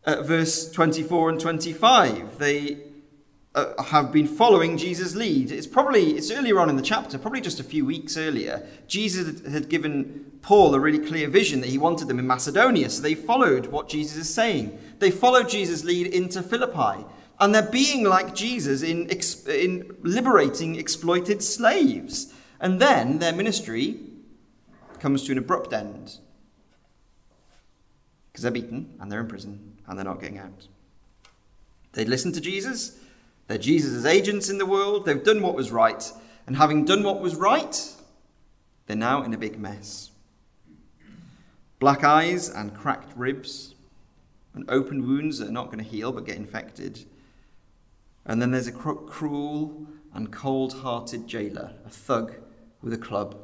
at 0.05 0.25
verse 0.25 0.71
24 0.71 1.29
and 1.29 1.39
25. 1.39 2.39
They 2.39 2.79
uh, 3.57 3.81
have 3.83 4.11
been 4.11 4.27
following 4.27 4.77
Jesus' 4.77 5.15
lead. 5.15 5.51
It's 5.51 5.65
probably, 5.65 6.11
it's 6.11 6.29
earlier 6.29 6.59
on 6.59 6.69
in 6.69 6.75
the 6.75 6.81
chapter, 6.83 7.17
probably 7.17 7.41
just 7.41 7.59
a 7.59 7.63
few 7.63 7.85
weeks 7.85 8.15
earlier. 8.15 8.65
Jesus 8.87 9.41
had 9.47 9.67
given 9.67 10.31
Paul 10.43 10.75
a 10.75 10.79
really 10.79 10.99
clear 10.99 11.27
vision 11.27 11.61
that 11.61 11.69
he 11.69 11.79
wanted 11.79 12.07
them 12.07 12.19
in 12.19 12.27
Macedonia. 12.27 12.89
So 12.89 13.01
they 13.01 13.15
followed 13.15 13.65
what 13.67 13.89
Jesus 13.89 14.17
is 14.17 14.33
saying. 14.33 14.77
They 14.99 15.09
followed 15.09 15.49
Jesus' 15.49 15.83
lead 15.83 16.07
into 16.07 16.43
Philippi. 16.43 17.03
And 17.39 17.53
they're 17.53 17.63
being 17.63 18.03
like 18.03 18.35
Jesus 18.35 18.83
in, 18.83 19.09
in 19.49 19.95
liberating 20.03 20.75
exploited 20.75 21.41
slaves. 21.41 22.33
And 22.59 22.79
then 22.79 23.17
their 23.19 23.33
ministry 23.33 23.99
comes 24.99 25.23
to 25.23 25.31
an 25.31 25.39
abrupt 25.39 25.73
end 25.73 26.19
because 28.31 28.43
they're 28.43 28.51
beaten 28.51 28.95
and 28.99 29.11
they're 29.11 29.21
in 29.21 29.27
prison 29.27 29.77
and 29.87 29.97
they're 29.97 30.05
not 30.05 30.21
getting 30.21 30.37
out. 30.37 30.67
They'd 31.93 32.07
listened 32.07 32.35
to 32.35 32.41
Jesus, 32.41 32.99
they're 33.47 33.57
Jesus' 33.57 34.05
agents 34.05 34.49
in 34.49 34.57
the 34.57 34.65
world, 34.65 35.05
they've 35.05 35.23
done 35.23 35.41
what 35.41 35.55
was 35.55 35.71
right, 35.71 36.11
and 36.45 36.57
having 36.57 36.85
done 36.85 37.03
what 37.03 37.21
was 37.21 37.35
right, 37.35 37.93
they're 38.85 38.95
now 38.95 39.23
in 39.23 39.33
a 39.33 39.37
big 39.37 39.59
mess. 39.59 40.11
Black 41.79 42.03
eyes 42.03 42.49
and 42.49 42.73
cracked 42.73 43.15
ribs, 43.15 43.75
and 44.53 44.69
open 44.69 45.05
wounds 45.05 45.37
that 45.37 45.49
are 45.49 45.51
not 45.51 45.67
going 45.67 45.83
to 45.83 45.89
heal 45.89 46.11
but 46.11 46.25
get 46.25 46.35
infected. 46.35 47.05
And 48.25 48.41
then 48.41 48.51
there's 48.51 48.67
a 48.67 48.71
cruel 48.71 49.87
and 50.13 50.31
cold 50.31 50.73
hearted 50.73 51.27
jailer, 51.27 51.73
a 51.85 51.89
thug 51.89 52.33
with 52.81 52.91
a 52.91 52.97
club, 52.97 53.37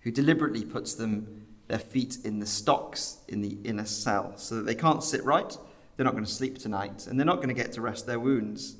who 0.00 0.10
deliberately 0.10 0.64
puts 0.64 0.94
them 0.94 1.46
their 1.68 1.78
feet 1.78 2.18
in 2.24 2.40
the 2.40 2.46
stocks 2.46 3.18
in 3.28 3.40
the 3.40 3.56
inner 3.64 3.86
cell 3.86 4.36
so 4.36 4.56
that 4.56 4.66
they 4.66 4.74
can't 4.74 5.02
sit 5.02 5.24
right, 5.24 5.56
they're 5.96 6.04
not 6.04 6.12
going 6.12 6.24
to 6.24 6.30
sleep 6.30 6.58
tonight, 6.58 7.06
and 7.06 7.18
they're 7.18 7.24
not 7.24 7.36
going 7.36 7.48
to 7.48 7.54
get 7.54 7.72
to 7.72 7.80
rest 7.80 8.06
their 8.06 8.20
wounds. 8.20 8.76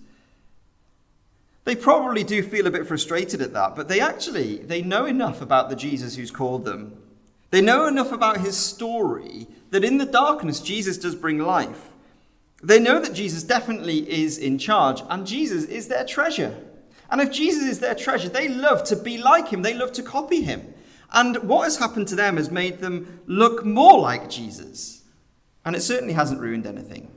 They 1.65 1.75
probably 1.75 2.25
do 2.25 2.43
feel 2.43 2.67
a 2.67 2.71
bit 2.71 2.87
frustrated 2.87 3.41
at 3.41 3.55
that, 3.55 3.75
but 3.75 3.89
they 3.89 4.01
actually 4.01 4.59
they 4.59 4.83
know 4.83 5.07
enough 5.07 5.41
about 5.41 5.71
the 5.71 5.77
Jesus 5.77 6.17
who's 6.17 6.31
called 6.31 6.65
them. 6.65 6.97
They 7.51 7.61
know 7.61 7.87
enough 7.87 8.13
about 8.13 8.41
his 8.41 8.57
story 8.57 9.47
that 9.71 9.85
in 9.85 9.99
the 9.99 10.07
darkness 10.07 10.61
Jesus 10.61 10.99
does 10.99 11.15
bring 11.15 11.39
life. 11.39 11.93
They 12.63 12.79
know 12.79 13.01
that 13.01 13.15
Jesus 13.15 13.43
definitely 13.43 14.11
is 14.11 14.39
in 14.39 14.59
charge 14.59 15.03
and 15.09 15.27
Jesus 15.27 15.65
is 15.65 15.89
their 15.89 16.05
treasure. 16.05 16.57
And 17.11 17.21
if 17.21 17.31
Jesus 17.31 17.65
is 17.65 17.81
their 17.81 17.95
treasure, 17.95 18.29
they 18.29 18.49
love 18.49 18.85
to 18.85 18.97
be 18.97 19.19
like 19.19 19.49
him, 19.49 19.63
they 19.63 19.75
love 19.75 19.93
to 19.93 20.03
copy 20.03 20.43
him. 20.43 20.75
And 21.13 21.37
what 21.45 21.65
has 21.65 21.77
happened 21.77 22.09
to 22.09 22.17
them 22.17 22.37
has 22.37 22.51
made 22.51 22.81
them 22.81 23.21
look 23.27 23.65
more 23.65 24.01
like 24.01 24.29
Jesus. 24.29 25.03
And 25.65 25.77
it 25.77 25.83
certainly 25.83 26.15
hasn't 26.15 26.41
ruined 26.41 26.67
anything. 26.67 27.11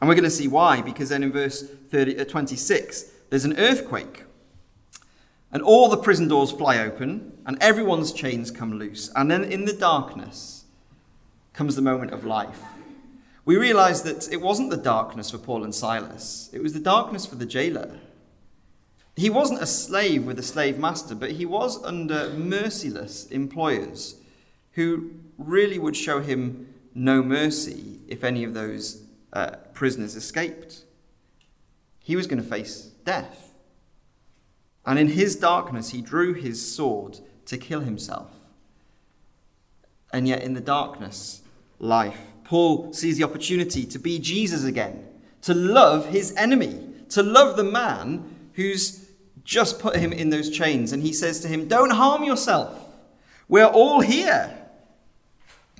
And 0.00 0.08
we're 0.08 0.14
going 0.14 0.24
to 0.24 0.30
see 0.30 0.48
why, 0.48 0.80
because 0.80 1.10
then 1.10 1.22
in 1.22 1.32
verse 1.32 1.62
30, 1.62 2.20
uh, 2.20 2.24
26, 2.24 3.04
there's 3.28 3.44
an 3.44 3.58
earthquake. 3.58 4.24
And 5.52 5.62
all 5.62 5.88
the 5.88 5.96
prison 5.96 6.28
doors 6.28 6.50
fly 6.50 6.78
open, 6.78 7.38
and 7.44 7.58
everyone's 7.60 8.12
chains 8.12 8.50
come 8.50 8.78
loose. 8.78 9.10
And 9.14 9.30
then 9.30 9.44
in 9.44 9.64
the 9.64 9.72
darkness 9.72 10.64
comes 11.52 11.76
the 11.76 11.82
moment 11.82 12.12
of 12.12 12.24
life. 12.24 12.62
We 13.44 13.56
realize 13.56 14.02
that 14.02 14.32
it 14.32 14.40
wasn't 14.40 14.70
the 14.70 14.76
darkness 14.76 15.30
for 15.30 15.38
Paul 15.38 15.64
and 15.64 15.74
Silas, 15.74 16.50
it 16.52 16.62
was 16.62 16.72
the 16.72 16.80
darkness 16.80 17.26
for 17.26 17.36
the 17.36 17.46
jailer. 17.46 17.98
He 19.16 19.28
wasn't 19.28 19.60
a 19.60 19.66
slave 19.66 20.24
with 20.24 20.38
a 20.38 20.42
slave 20.42 20.78
master, 20.78 21.14
but 21.14 21.32
he 21.32 21.44
was 21.44 21.82
under 21.84 22.30
merciless 22.30 23.26
employers 23.26 24.14
who 24.72 25.10
really 25.36 25.78
would 25.78 25.96
show 25.96 26.20
him 26.20 26.72
no 26.94 27.22
mercy 27.22 27.98
if 28.08 28.24
any 28.24 28.44
of 28.44 28.54
those 28.54 29.02
uh, 29.32 29.56
prisoners 29.80 30.14
escaped. 30.14 30.82
He 32.00 32.14
was 32.14 32.26
going 32.26 32.42
to 32.42 32.46
face 32.46 32.90
death. 33.06 33.54
And 34.84 34.98
in 34.98 35.08
his 35.08 35.34
darkness, 35.36 35.88
he 35.88 36.02
drew 36.02 36.34
his 36.34 36.74
sword 36.74 37.20
to 37.46 37.56
kill 37.56 37.80
himself. 37.80 38.30
And 40.12 40.28
yet, 40.28 40.42
in 40.42 40.52
the 40.52 40.60
darkness, 40.60 41.40
life. 41.78 42.20
Paul 42.44 42.92
sees 42.92 43.16
the 43.16 43.24
opportunity 43.24 43.86
to 43.86 43.98
be 43.98 44.18
Jesus 44.18 44.64
again, 44.64 45.08
to 45.40 45.54
love 45.54 46.10
his 46.10 46.34
enemy, 46.36 46.86
to 47.08 47.22
love 47.22 47.56
the 47.56 47.64
man 47.64 48.50
who's 48.52 49.08
just 49.44 49.78
put 49.78 49.96
him 49.96 50.12
in 50.12 50.28
those 50.28 50.50
chains. 50.50 50.92
And 50.92 51.02
he 51.02 51.14
says 51.14 51.40
to 51.40 51.48
him, 51.48 51.68
Don't 51.68 51.92
harm 51.92 52.22
yourself. 52.22 52.78
We're 53.48 53.64
all 53.64 54.00
here. 54.02 54.59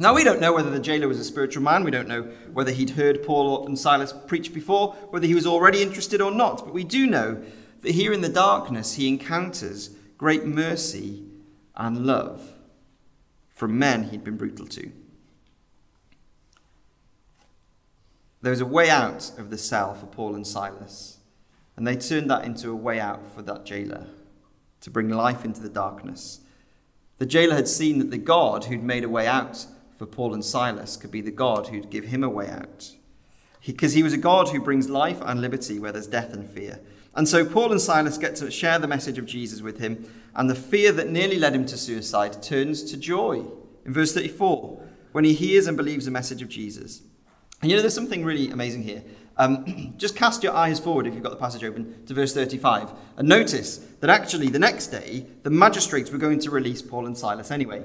Now, 0.00 0.14
we 0.14 0.24
don't 0.24 0.40
know 0.40 0.54
whether 0.54 0.70
the 0.70 0.80
jailer 0.80 1.08
was 1.08 1.20
a 1.20 1.24
spiritual 1.24 1.62
man. 1.62 1.84
We 1.84 1.90
don't 1.90 2.08
know 2.08 2.22
whether 2.54 2.72
he'd 2.72 2.88
heard 2.88 3.22
Paul 3.22 3.66
and 3.66 3.78
Silas 3.78 4.14
preach 4.26 4.54
before, 4.54 4.94
whether 5.10 5.26
he 5.26 5.34
was 5.34 5.46
already 5.46 5.82
interested 5.82 6.22
or 6.22 6.30
not. 6.30 6.64
But 6.64 6.72
we 6.72 6.84
do 6.84 7.06
know 7.06 7.44
that 7.82 7.90
here 7.90 8.10
in 8.10 8.22
the 8.22 8.30
darkness, 8.30 8.94
he 8.94 9.08
encounters 9.08 9.90
great 10.16 10.46
mercy 10.46 11.26
and 11.76 12.06
love 12.06 12.54
from 13.50 13.78
men 13.78 14.04
he'd 14.04 14.24
been 14.24 14.38
brutal 14.38 14.66
to. 14.68 14.90
There 18.40 18.52
was 18.52 18.62
a 18.62 18.66
way 18.66 18.88
out 18.88 19.32
of 19.36 19.50
the 19.50 19.58
cell 19.58 19.94
for 19.94 20.06
Paul 20.06 20.34
and 20.34 20.46
Silas, 20.46 21.18
and 21.76 21.86
they 21.86 21.96
turned 21.96 22.30
that 22.30 22.46
into 22.46 22.70
a 22.70 22.74
way 22.74 22.98
out 22.98 23.20
for 23.34 23.42
that 23.42 23.66
jailer 23.66 24.06
to 24.80 24.90
bring 24.90 25.10
life 25.10 25.44
into 25.44 25.60
the 25.60 25.68
darkness. 25.68 26.40
The 27.18 27.26
jailer 27.26 27.54
had 27.54 27.68
seen 27.68 27.98
that 27.98 28.10
the 28.10 28.16
God 28.16 28.64
who'd 28.64 28.82
made 28.82 29.04
a 29.04 29.08
way 29.10 29.26
out 29.26 29.66
for 30.00 30.06
Paul 30.06 30.32
and 30.32 30.42
Silas 30.42 30.96
could 30.96 31.10
be 31.10 31.20
the 31.20 31.30
God 31.30 31.66
who'd 31.66 31.90
give 31.90 32.04
him 32.04 32.24
a 32.24 32.28
way 32.30 32.48
out. 32.48 32.90
Because 33.66 33.92
he, 33.92 33.98
he 33.98 34.02
was 34.02 34.14
a 34.14 34.16
God 34.16 34.48
who 34.48 34.58
brings 34.58 34.88
life 34.88 35.20
and 35.20 35.42
liberty 35.42 35.78
where 35.78 35.92
there's 35.92 36.06
death 36.06 36.32
and 36.32 36.48
fear. 36.48 36.80
And 37.14 37.28
so 37.28 37.44
Paul 37.44 37.70
and 37.70 37.78
Silas 37.78 38.16
get 38.16 38.34
to 38.36 38.50
share 38.50 38.78
the 38.78 38.88
message 38.88 39.18
of 39.18 39.26
Jesus 39.26 39.60
with 39.60 39.78
him, 39.78 40.10
and 40.34 40.48
the 40.48 40.54
fear 40.54 40.90
that 40.92 41.10
nearly 41.10 41.38
led 41.38 41.54
him 41.54 41.66
to 41.66 41.76
suicide 41.76 42.42
turns 42.42 42.82
to 42.84 42.96
joy. 42.96 43.44
In 43.84 43.92
verse 43.92 44.14
34, 44.14 44.82
when 45.12 45.24
he 45.24 45.34
hears 45.34 45.66
and 45.66 45.76
believes 45.76 46.06
the 46.06 46.10
message 46.10 46.40
of 46.40 46.48
Jesus. 46.48 47.02
And 47.60 47.70
you 47.70 47.76
know, 47.76 47.82
there's 47.82 47.92
something 47.92 48.24
really 48.24 48.50
amazing 48.50 48.84
here. 48.84 49.04
Um, 49.36 49.92
just 49.98 50.16
cast 50.16 50.42
your 50.42 50.54
eyes 50.54 50.80
forward, 50.80 51.06
if 51.06 51.12
you've 51.12 51.22
got 51.22 51.28
the 51.28 51.36
passage 51.36 51.62
open, 51.62 52.06
to 52.06 52.14
verse 52.14 52.32
35, 52.32 52.90
and 53.18 53.28
notice 53.28 53.84
that 54.00 54.08
actually 54.08 54.48
the 54.48 54.58
next 54.58 54.86
day, 54.86 55.26
the 55.42 55.50
magistrates 55.50 56.10
were 56.10 56.16
going 56.16 56.38
to 56.38 56.50
release 56.50 56.80
Paul 56.80 57.04
and 57.04 57.18
Silas 57.18 57.50
anyway. 57.50 57.82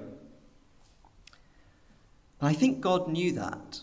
I 2.41 2.53
think 2.53 2.81
God 2.81 3.07
knew 3.07 3.31
that. 3.33 3.81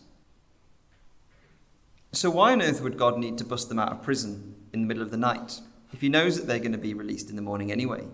So, 2.12 2.30
why 2.30 2.52
on 2.52 2.62
earth 2.62 2.82
would 2.82 2.98
God 2.98 3.18
need 3.18 3.38
to 3.38 3.44
bust 3.44 3.68
them 3.68 3.78
out 3.78 3.92
of 3.92 4.02
prison 4.02 4.54
in 4.72 4.82
the 4.82 4.86
middle 4.86 5.02
of 5.02 5.10
the 5.10 5.16
night 5.16 5.60
if 5.92 6.00
He 6.00 6.08
knows 6.08 6.36
that 6.36 6.46
they're 6.46 6.58
going 6.58 6.72
to 6.72 6.78
be 6.78 6.94
released 6.94 7.30
in 7.30 7.36
the 7.36 7.42
morning 7.42 7.72
anyway? 7.72 8.04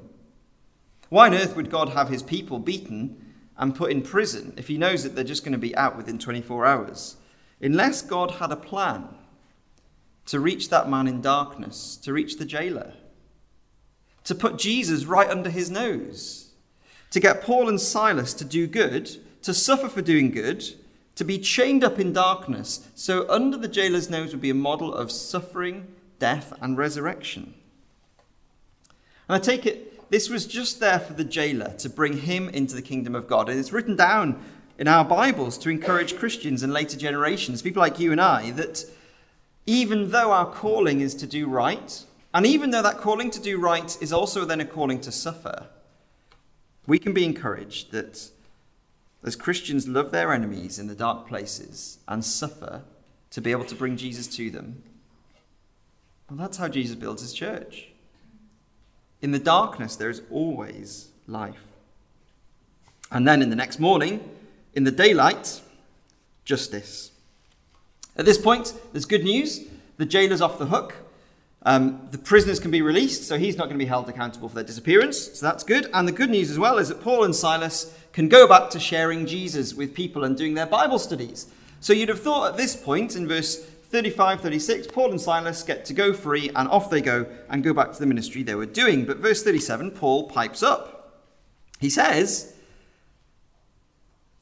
Why 1.09 1.27
on 1.27 1.35
earth 1.35 1.57
would 1.57 1.70
God 1.70 1.90
have 1.90 2.09
His 2.09 2.22
people 2.22 2.59
beaten 2.59 3.35
and 3.57 3.74
put 3.74 3.90
in 3.90 4.03
prison 4.03 4.55
if 4.57 4.68
He 4.68 4.79
knows 4.79 5.03
that 5.03 5.14
they're 5.14 5.24
just 5.24 5.42
going 5.42 5.53
to 5.53 5.59
be 5.59 5.77
out 5.77 5.96
within 5.96 6.18
24 6.18 6.64
hours? 6.64 7.16
Unless 7.61 8.03
God 8.03 8.33
had 8.33 8.53
a 8.53 8.57
plan 8.57 9.09
to 10.27 10.38
reach 10.38 10.68
that 10.68 10.88
man 10.88 11.09
in 11.09 11.20
darkness, 11.20 11.96
to 11.96 12.12
reach 12.12 12.37
the 12.37 12.44
jailer, 12.44 12.92
to 14.24 14.35
put 14.35 14.59
Jesus 14.59 15.07
right 15.07 15.29
under 15.29 15.48
his 15.48 15.70
nose, 15.70 16.53
to 17.11 17.18
get 17.18 17.42
Paul 17.42 17.68
and 17.68 17.81
Silas 17.81 18.35
to 18.35 18.44
do 18.44 18.66
good 18.66 19.16
to 19.42 19.55
suffer 19.55 19.88
for 19.88 20.03
doing 20.03 20.31
good, 20.31 20.64
to 21.14 21.24
be 21.24 21.38
chained 21.38 21.83
up 21.83 21.98
in 21.98 22.12
darkness. 22.12 22.88
So, 22.94 23.29
under 23.29 23.57
the 23.57 23.68
jailer's 23.68 24.09
nose 24.09 24.33
would 24.33 24.40
be 24.40 24.51
a 24.51 24.55
model 24.55 24.94
of 24.94 25.11
suffering, 25.11 25.87
death, 26.18 26.53
and 26.61 26.77
resurrection. 26.77 27.55
And 29.29 29.37
I 29.37 29.38
take 29.38 29.66
it 29.66 29.88
this 30.11 30.31
was 30.31 30.46
just 30.46 30.81
there 30.81 30.98
for 30.98 31.12
the 31.12 31.24
jailer 31.24 31.74
to 31.79 31.90
bring 31.90 32.18
him 32.18 32.48
into 32.48 32.74
the 32.74 32.83
kingdom 32.83 33.14
of 33.14 33.29
God. 33.29 33.48
And 33.48 33.59
it's 33.59 33.72
written 33.72 33.96
down 33.96 34.42
in 34.79 34.88
our 34.88 35.05
Bibles 35.05 35.59
to 35.59 35.70
encourage 35.70 36.16
Christians 36.16 36.62
and 36.62 36.72
later 36.72 36.96
generations, 36.96 37.62
people 37.62 37.83
like 37.83 37.98
you 37.98 38.12
and 38.12 38.20
I, 38.20 38.53
that 38.53 38.85
even 39.66 40.11
though 40.11 40.33
our 40.33 40.46
calling 40.46 41.01
is 41.01 41.14
to 41.16 41.27
do 41.27 41.46
right, 41.46 42.05
and 42.33 42.46
even 42.46 42.70
though 42.70 42.83
that 42.83 42.98
calling 42.98 43.31
to 43.31 43.40
do 43.40 43.59
right 43.59 43.96
is 44.01 44.12
also 44.12 44.44
then 44.44 44.61
a 44.61 44.64
calling 44.64 45.01
to 45.03 45.12
suffer, 45.12 45.66
we 46.87 46.98
can 46.98 47.12
be 47.12 47.24
encouraged 47.24 47.92
that 47.92 48.31
as 49.24 49.37
Christians 49.37 49.88
love 49.88 50.11
their 50.11 50.33
enemies 50.33 50.78
in 50.78 50.87
the 50.87 50.94
dark 50.94 51.26
places 51.26 51.98
and 52.07 52.24
suffer 52.24 52.83
to 53.31 53.40
be 53.40 53.50
able 53.50 53.64
to 53.64 53.74
bring 53.74 53.96
Jesus 53.96 54.26
to 54.37 54.50
them, 54.50 54.83
well, 56.28 56.38
that's 56.38 56.59
how 56.59 56.68
Jesus 56.68 56.94
builds 56.94 57.22
his 57.22 57.33
church. 57.33 57.88
In 59.20 59.33
the 59.33 59.38
darkness, 59.38 59.96
there 59.96 60.11
is 60.11 60.22
always 60.31 61.09
life. 61.26 61.64
And 63.11 63.26
then 63.26 63.42
in 63.42 63.50
the 63.50 63.57
next 63.57 63.81
morning, 63.81 64.28
in 64.74 64.85
the 64.85 64.90
daylight, 64.90 65.61
justice. 66.44 67.11
At 68.16 68.24
this 68.24 68.38
point, 68.38 68.74
there's 68.92 69.07
good 69.07 69.24
news. 69.24 69.64
The 69.96 70.07
jailer's 70.07 70.40
off 70.40 70.59
the 70.59 70.66
hook. 70.66 70.94
Um, 71.62 72.09
the 72.12 72.18
prisoners 72.18 72.61
can 72.61 72.71
be 72.71 72.83
released, 72.83 73.25
so 73.25 73.37
he's 73.38 73.57
not 73.57 73.64
going 73.64 73.79
to 73.79 73.85
be 73.85 73.88
held 73.88 74.09
accountable 74.09 74.49
for 74.49 74.55
their 74.55 74.64
disappearance. 74.64 75.38
So 75.38 75.44
that's 75.44 75.64
good. 75.64 75.90
And 75.92 76.07
the 76.07 76.12
good 76.12 76.31
news 76.31 76.51
as 76.51 76.59
well 76.59 76.79
is 76.79 76.88
that 76.88 77.03
Paul 77.03 77.25
and 77.25 77.35
Silas 77.35 77.94
can 78.12 78.29
go 78.29 78.47
back 78.47 78.71
to 78.71 78.81
sharing 78.81 79.27
Jesus 79.27 79.75
with 79.75 79.94
people 79.94 80.25
and 80.25 80.37
doing 80.37 80.55
their 80.55 80.66
Bible 80.66 80.99
studies. 80.99 81.47
So 81.81 81.92
you'd 81.92 82.09
have 82.09 82.23
thought 82.23 82.51
at 82.51 82.57
this 82.57 82.77
point 82.77 83.16
in 83.16 83.27
verse 83.27 83.64
35, 83.90 84.40
36, 84.40 84.87
Paul 84.88 85.11
and 85.11 85.21
Silas 85.21 85.62
get 85.62 85.85
to 85.87 85.94
go 85.94 86.12
free 86.12 86.51
and 86.55 86.68
off 86.68 86.90
they 86.90 87.01
go 87.01 87.27
and 87.49 87.64
go 87.64 87.73
back 87.73 87.92
to 87.92 87.99
the 87.99 88.07
ministry 88.07 88.42
they 88.42 88.55
were 88.55 88.66
doing. 88.66 89.05
But 89.05 89.18
verse 89.18 89.42
37, 89.42 89.92
Paul 89.92 90.29
pipes 90.29 90.62
up. 90.62 91.25
He 91.81 91.90
says, 91.90 92.55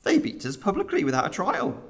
They 0.05 0.19
beat 0.19 0.45
us 0.45 0.57
publicly 0.57 1.05
without 1.05 1.27
a 1.27 1.31
trial. 1.31 1.83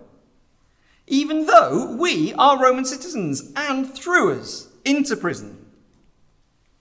even 1.06 1.46
though 1.46 1.96
we 1.96 2.34
are 2.34 2.60
Roman 2.60 2.84
citizens 2.84 3.52
and 3.54 3.92
threw 3.94 4.32
us 4.32 4.65
into 4.86 5.16
prison. 5.16 5.66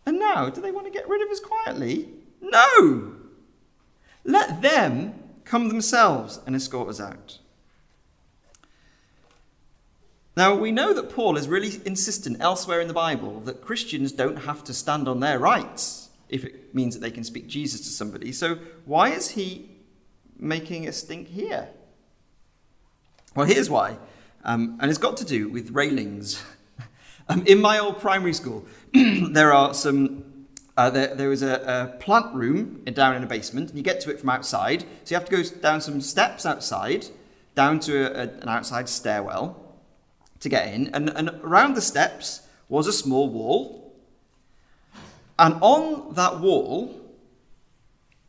And 0.06 0.20
now, 0.20 0.50
do 0.50 0.62
they 0.62 0.72
want 0.72 0.86
to 0.86 0.94
get 0.94 1.10
rid 1.10 1.22
of 1.22 1.30
us 1.30 1.39
quietly? 1.39 2.10
No! 2.41 3.15
Let 4.24 4.62
them 4.62 5.15
come 5.44 5.68
themselves 5.68 6.39
and 6.46 6.56
escort 6.56 6.89
us 6.89 7.02
out. 7.02 7.39
Now, 10.38 10.54
we 10.56 10.72
know 10.72 10.94
that 10.94 11.10
Paul 11.10 11.38
is 11.38 11.48
really 11.48 11.82
insistent 11.86 12.38
elsewhere 12.39 12.82
in 12.82 12.88
the 12.88 12.94
Bible 12.94 13.39
that 13.41 13.62
Christians 13.62 14.12
don't 14.12 14.38
have 14.38 14.63
to 14.65 14.74
stand 14.74 15.08
on 15.08 15.22
their 15.22 15.39
rights 15.39 16.10
if 16.28 16.44
it 16.44 16.76
means 16.76 16.96
that 16.96 17.02
they 17.02 17.12
can 17.12 17.24
speak 17.24 17.48
Jesus 17.48 17.82
to 17.82 17.89
somebody. 17.89 18.32
So, 18.32 18.58
why 18.86 19.10
is 19.10 19.32
he 19.32 19.70
making 20.38 20.88
a 20.88 20.91
stink 20.91 21.30
here? 21.30 21.70
Well, 23.34 23.46
here's 23.46 23.70
why. 23.70 23.98
Um, 24.44 24.78
and 24.82 24.89
it's 24.89 25.00
got 25.00 25.18
to 25.18 25.26
do 25.26 25.50
with 25.50 25.72
railings. 25.72 26.44
um, 27.30 27.44
in 27.46 27.60
my 27.60 27.80
old 27.80 28.00
primary 28.00 28.34
school, 28.34 28.66
there 28.94 29.54
are 29.54 29.74
some. 29.74 30.24
Uh, 30.78 30.90
there, 30.90 31.16
there 31.16 31.30
was 31.30 31.42
a, 31.42 31.94
a, 31.96 31.98
plant 32.00 32.36
room 32.36 32.84
down 32.84 33.16
in 33.16 33.24
a 33.24 33.26
basement, 33.26 33.70
and 33.70 33.78
you 33.78 33.84
get 33.84 34.02
to 34.02 34.10
it 34.10 34.20
from 34.20 34.30
outside. 34.30 34.82
So 35.06 35.16
you 35.16 35.16
have 35.16 35.30
to 35.30 35.32
go 35.32 35.42
down 35.62 35.80
some 35.80 36.02
steps 36.02 36.46
outside, 36.46 37.06
down 37.56 37.80
to 37.82 38.12
a, 38.12 38.24
a, 38.26 38.30
an 38.42 38.50
outside 38.50 38.90
stairwell 38.90 39.56
to 40.42 40.50
get 40.50 40.74
in, 40.74 40.90
and, 40.94 41.10
and 41.12 41.30
around 41.44 41.76
the 41.76 41.82
steps 41.82 42.42
was 42.68 42.88
a 42.88 42.94
small 42.94 43.30
wall. 43.30 43.94
And 45.40 45.56
on 45.62 46.14
that 46.16 46.42
wall, 46.42 46.94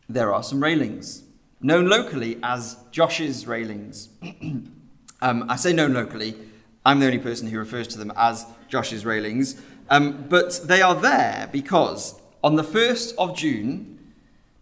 there 0.09 0.33
are 0.33 0.43
some 0.43 0.63
railings, 0.63 1.25
known 1.61 1.89
locally 1.89 2.39
as 2.43 2.77
Josh's 2.93 3.47
railings. 3.47 4.09
um, 5.21 5.47
I 5.49 5.57
say 5.57 5.73
known 5.73 5.95
locally, 5.95 6.37
I'm 6.87 7.01
the 7.01 7.07
only 7.07 7.19
person 7.19 7.49
who 7.49 7.59
refers 7.59 7.89
to 7.89 7.99
them 7.99 8.13
as 8.17 8.47
Josh's 8.69 9.05
railings. 9.05 9.61
Um, 9.91 10.27
but 10.29 10.61
they 10.65 10.83
are 10.83 10.95
there 10.95 11.49
because 11.51 12.15
on 12.45 12.55
the 12.55 12.63
1st 12.63 13.15
of 13.19 13.37
June 13.37 13.99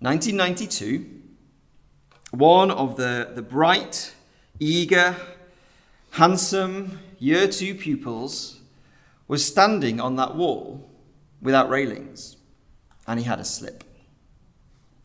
1992, 0.01 1.05
one 2.31 2.71
of 2.71 2.97
the, 2.97 3.31
the 3.35 3.43
bright, 3.43 4.15
eager, 4.59 5.15
handsome, 6.13 6.99
year 7.19 7.47
two 7.47 7.75
pupils 7.75 8.59
was 9.29 9.45
standing 9.45 10.01
on 10.01 10.17
that 10.17 10.35
wall 10.35 10.91
without 11.43 11.69
railings, 11.69 12.39
and 13.07 13.21
he 13.21 13.27
had 13.27 13.39
a 13.39 13.45
slip. 13.45 13.85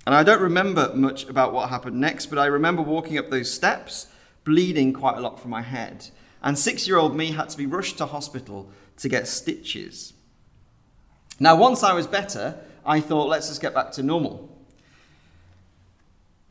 And 0.05 0.15
I 0.15 0.23
don't 0.23 0.41
remember 0.41 0.93
much 0.95 1.27
about 1.27 1.51
what 1.51 1.67
happened 1.67 1.99
next, 1.99 2.27
but 2.27 2.39
I 2.39 2.45
remember 2.45 2.81
walking 2.81 3.17
up 3.17 3.29
those 3.29 3.51
steps, 3.51 4.07
bleeding 4.45 4.93
quite 4.93 5.17
a 5.17 5.21
lot 5.21 5.37
from 5.37 5.51
my 5.51 5.61
head. 5.61 6.09
And 6.41 6.57
six 6.57 6.87
year 6.87 6.97
old 6.97 7.15
me 7.15 7.31
had 7.31 7.49
to 7.49 7.57
be 7.57 7.65
rushed 7.65 7.97
to 7.97 8.05
hospital 8.05 8.69
to 8.97 9.09
get 9.09 9.27
stitches. 9.27 10.13
Now, 11.39 11.55
once 11.55 11.83
I 11.83 11.93
was 11.93 12.07
better, 12.07 12.57
I 12.85 12.99
thought, 12.99 13.29
let's 13.29 13.47
just 13.47 13.61
get 13.61 13.73
back 13.73 13.91
to 13.93 14.03
normal. 14.03 14.49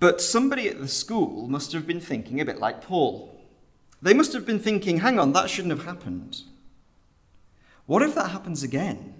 But 0.00 0.20
somebody 0.20 0.68
at 0.68 0.78
the 0.78 0.88
school 0.88 1.48
must 1.48 1.72
have 1.72 1.86
been 1.86 2.00
thinking 2.00 2.40
a 2.40 2.44
bit 2.44 2.58
like 2.58 2.82
Paul. 2.82 3.34
They 4.00 4.14
must 4.14 4.32
have 4.32 4.46
been 4.46 4.60
thinking, 4.60 4.98
hang 4.98 5.18
on, 5.18 5.32
that 5.32 5.50
shouldn't 5.50 5.76
have 5.76 5.86
happened. 5.86 6.42
What 7.86 8.02
if 8.02 8.14
that 8.14 8.30
happens 8.30 8.62
again, 8.62 9.14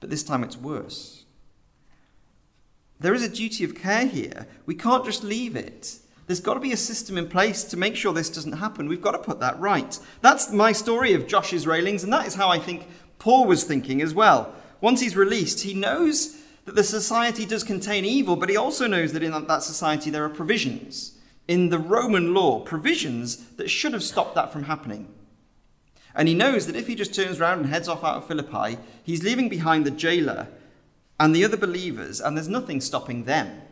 but 0.00 0.08
this 0.08 0.22
time 0.22 0.42
it's 0.42 0.56
worse? 0.56 1.24
There 3.00 3.14
is 3.14 3.22
a 3.22 3.28
duty 3.28 3.64
of 3.64 3.74
care 3.74 4.06
here. 4.06 4.46
We 4.66 4.74
can't 4.74 5.04
just 5.04 5.22
leave 5.22 5.54
it. 5.54 5.98
There's 6.28 6.40
got 6.40 6.54
to 6.54 6.60
be 6.60 6.72
a 6.72 6.76
system 6.76 7.16
in 7.16 7.26
place 7.26 7.64
to 7.64 7.78
make 7.78 7.96
sure 7.96 8.12
this 8.12 8.28
doesn't 8.28 8.52
happen. 8.52 8.86
We've 8.86 9.00
got 9.00 9.12
to 9.12 9.18
put 9.18 9.40
that 9.40 9.58
right. 9.58 9.98
That's 10.20 10.52
my 10.52 10.72
story 10.72 11.14
of 11.14 11.26
Josh's 11.26 11.66
railings, 11.66 12.04
and 12.04 12.12
that 12.12 12.26
is 12.26 12.34
how 12.34 12.50
I 12.50 12.58
think 12.58 12.86
Paul 13.18 13.46
was 13.46 13.64
thinking 13.64 14.02
as 14.02 14.12
well. 14.12 14.54
Once 14.82 15.00
he's 15.00 15.16
released, 15.16 15.62
he 15.62 15.72
knows 15.72 16.36
that 16.66 16.74
the 16.74 16.84
society 16.84 17.46
does 17.46 17.64
contain 17.64 18.04
evil, 18.04 18.36
but 18.36 18.50
he 18.50 18.58
also 18.58 18.86
knows 18.86 19.14
that 19.14 19.22
in 19.22 19.32
that 19.46 19.62
society 19.62 20.10
there 20.10 20.22
are 20.22 20.28
provisions 20.28 21.18
in 21.48 21.70
the 21.70 21.78
Roman 21.78 22.34
law 22.34 22.60
provisions 22.60 23.38
that 23.56 23.70
should 23.70 23.94
have 23.94 24.02
stopped 24.02 24.34
that 24.34 24.52
from 24.52 24.64
happening. 24.64 25.08
And 26.14 26.28
he 26.28 26.34
knows 26.34 26.66
that 26.66 26.76
if 26.76 26.88
he 26.88 26.94
just 26.94 27.14
turns 27.14 27.40
around 27.40 27.60
and 27.60 27.68
heads 27.68 27.88
off 27.88 28.04
out 28.04 28.18
of 28.18 28.26
Philippi, 28.26 28.76
he's 29.02 29.24
leaving 29.24 29.48
behind 29.48 29.86
the 29.86 29.90
jailer 29.90 30.48
and 31.18 31.34
the 31.34 31.44
other 31.44 31.56
believers, 31.56 32.20
and 32.20 32.36
there's 32.36 32.48
nothing 32.48 32.82
stopping 32.82 33.24
them 33.24 33.62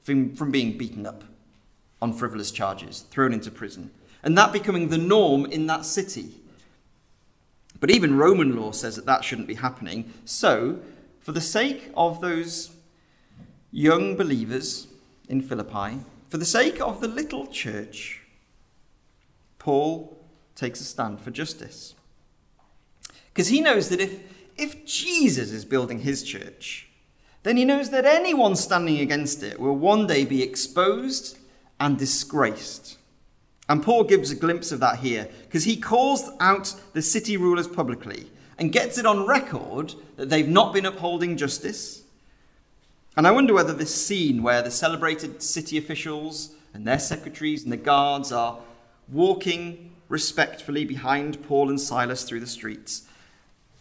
from, 0.00 0.34
from 0.34 0.50
being 0.50 0.78
beaten 0.78 1.04
up 1.04 1.24
on 2.00 2.12
frivolous 2.12 2.50
charges, 2.50 3.00
thrown 3.10 3.32
into 3.32 3.50
prison, 3.50 3.90
and 4.22 4.36
that 4.36 4.52
becoming 4.52 4.88
the 4.88 4.98
norm 4.98 5.46
in 5.46 5.66
that 5.66 5.84
city. 5.84 6.34
But 7.78 7.90
even 7.90 8.16
Roman 8.16 8.56
law 8.56 8.72
says 8.72 8.96
that 8.96 9.06
that 9.06 9.24
shouldn't 9.24 9.48
be 9.48 9.54
happening. 9.54 10.12
So, 10.24 10.80
for 11.20 11.32
the 11.32 11.40
sake 11.40 11.90
of 11.96 12.20
those 12.20 12.70
young 13.70 14.16
believers 14.16 14.88
in 15.28 15.40
Philippi, 15.40 16.00
for 16.28 16.38
the 16.38 16.44
sake 16.44 16.80
of 16.80 17.00
the 17.00 17.08
little 17.08 17.46
church, 17.46 18.20
Paul 19.58 20.18
takes 20.54 20.80
a 20.80 20.84
stand 20.84 21.20
for 21.20 21.30
justice. 21.30 21.94
Because 23.32 23.48
he 23.48 23.60
knows 23.60 23.88
that 23.88 24.00
if, 24.00 24.20
if 24.56 24.84
Jesus 24.84 25.52
is 25.52 25.64
building 25.64 26.00
his 26.00 26.22
church, 26.22 26.88
then 27.42 27.56
he 27.56 27.64
knows 27.64 27.90
that 27.90 28.04
anyone 28.04 28.54
standing 28.56 29.00
against 29.00 29.42
it 29.42 29.58
will 29.58 29.76
one 29.76 30.06
day 30.06 30.24
be 30.24 30.42
exposed 30.42 31.38
and 31.80 31.98
disgraced. 31.98 32.98
And 33.68 33.82
Paul 33.82 34.04
gives 34.04 34.30
a 34.30 34.36
glimpse 34.36 34.70
of 34.70 34.80
that 34.80 34.98
here 34.98 35.28
because 35.46 35.64
he 35.64 35.76
calls 35.76 36.30
out 36.38 36.74
the 36.92 37.02
city 37.02 37.36
rulers 37.36 37.66
publicly 37.66 38.30
and 38.58 38.72
gets 38.72 38.98
it 38.98 39.06
on 39.06 39.26
record 39.26 39.94
that 40.16 40.28
they've 40.28 40.48
not 40.48 40.74
been 40.74 40.84
upholding 40.84 41.36
justice, 41.36 42.02
and 43.16 43.26
I 43.26 43.32
wonder 43.32 43.54
whether 43.54 43.72
this 43.72 43.94
scene 43.94 44.42
where 44.42 44.62
the 44.62 44.70
celebrated 44.70 45.42
city 45.42 45.76
officials 45.78 46.54
and 46.72 46.86
their 46.86 46.98
secretaries 46.98 47.64
and 47.64 47.72
the 47.72 47.76
guards 47.76 48.30
are 48.30 48.58
walking 49.08 49.92
respectfully 50.08 50.84
behind 50.84 51.42
Paul 51.42 51.70
and 51.70 51.80
Silas 51.80 52.24
through 52.24 52.40
the 52.40 52.46
streets. 52.46 53.02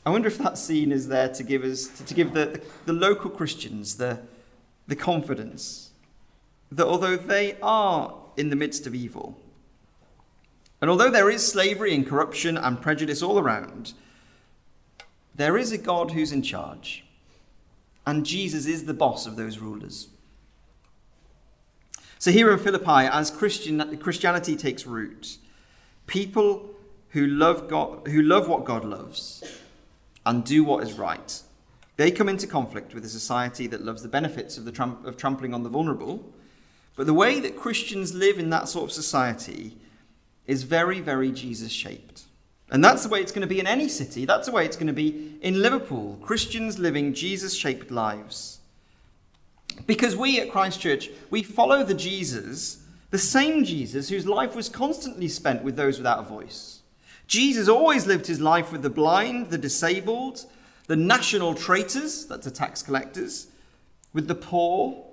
I 0.06 0.10
wonder 0.10 0.28
if 0.28 0.38
that 0.40 0.58
scene 0.58 0.92
is 0.92 1.08
there 1.08 1.30
to 1.30 1.44
give 1.44 1.64
us 1.64 1.88
to, 1.88 2.14
give 2.14 2.34
the, 2.34 2.46
the, 2.46 2.62
the 2.86 2.94
local 2.94 3.30
Christians 3.30 3.98
the, 3.98 4.20
the 4.88 4.96
confidence 4.96 5.89
that 6.72 6.88
although 6.88 7.18
they 7.18 7.58
are 7.62 8.16
in 8.38 8.50
the 8.50 8.56
midst 8.56 8.88
of 8.88 8.96
evil, 8.96 9.38
and 10.82 10.90
although 10.90 11.12
there 11.12 11.30
is 11.30 11.46
slavery 11.46 11.94
and 11.94 12.08
corruption 12.08 12.58
and 12.58 12.82
prejudice 12.82 13.22
all 13.22 13.40
around, 13.40 13.94
there 15.36 15.58
is 15.58 15.72
a 15.72 15.78
God 15.78 16.12
who's 16.12 16.32
in 16.32 16.42
charge 16.42 17.04
and 18.10 18.26
Jesus 18.26 18.66
is 18.66 18.86
the 18.86 18.94
boss 18.94 19.28
of 19.28 19.36
those 19.36 19.60
rulers. 19.60 20.08
So, 22.18 22.32
here 22.32 22.52
in 22.52 22.58
Philippi, 22.58 23.08
as 23.08 23.30
Christian, 23.30 23.98
Christianity 24.00 24.56
takes 24.56 24.88
root, 24.88 25.38
people 26.08 26.72
who 27.10 27.28
love, 27.28 27.70
God, 27.70 28.08
who 28.08 28.24
love 28.24 28.50
what 28.50 28.66
God 28.66 28.84
loves 28.84 29.44
and 30.26 30.44
do 30.44 30.64
what 30.64 30.84
is 30.84 30.94
right, 30.94 31.40
they 31.98 32.10
come 32.10 32.28
into 32.28 32.48
conflict 32.48 32.96
with 32.96 33.06
a 33.06 33.10
society 33.10 33.68
that 33.68 33.86
loves 33.86 34.02
the 34.02 34.10
benefits 34.10 34.58
of, 34.58 34.66
the 34.66 34.84
of 35.06 35.16
trampling 35.16 35.54
on 35.54 35.62
the 35.62 35.70
vulnerable. 35.70 36.34
But 37.00 37.08
the 37.08 37.14
way 37.14 37.40
that 37.40 37.56
Christians 37.56 38.14
live 38.14 38.40
in 38.40 38.50
that 38.50 38.68
sort 38.68 38.84
of 38.84 38.92
society 38.92 39.78
is 40.46 40.64
very, 40.64 41.00
very 41.00 41.32
Jesus 41.32 41.72
shaped. 41.72 42.24
And 42.72 42.84
that's 42.84 43.04
the 43.04 43.08
way 43.08 43.22
it's 43.22 43.32
going 43.32 43.44
to 43.44 43.48
be 43.48 43.62
in 43.62 43.68
any 43.68 43.88
city. 43.88 44.26
That's 44.26 44.48
the 44.48 44.52
way 44.52 44.66
it's 44.66 44.76
going 44.76 44.88
to 44.88 44.92
be 44.94 45.38
in 45.42 45.62
Liverpool. 45.62 46.20
Christians 46.22 46.78
living 46.78 47.14
Jesus 47.14 47.56
shaped 47.56 47.90
lives. 47.90 48.60
Because 49.88 50.18
we 50.18 50.42
at 50.42 50.52
Christ 50.52 50.82
Church, 50.82 51.10
we 51.30 51.42
follow 51.42 51.86
the 51.86 51.94
Jesus, 51.94 52.84
the 53.12 53.18
same 53.18 53.64
Jesus 53.64 54.10
whose 54.10 54.28
life 54.28 54.54
was 54.54 54.68
constantly 54.68 55.30
spent 55.30 55.64
with 55.64 55.78
those 55.78 56.00
without 56.00 56.20
a 56.20 56.24
voice. 56.24 56.82
Jesus 57.28 57.70
always 57.70 58.08
lived 58.08 58.28
his 58.28 58.42
life 58.42 58.74
with 58.74 58.82
the 58.82 58.90
blind, 58.90 59.52
the 59.52 59.58
disabled, 59.58 60.46
the 60.88 60.98
national 60.98 61.56
traitors, 61.56 62.26
that's 62.26 62.44
the 62.44 62.52
tax 62.52 62.84
collectors, 62.84 63.48
with 64.12 64.28
the 64.28 64.36
poor, 64.36 65.06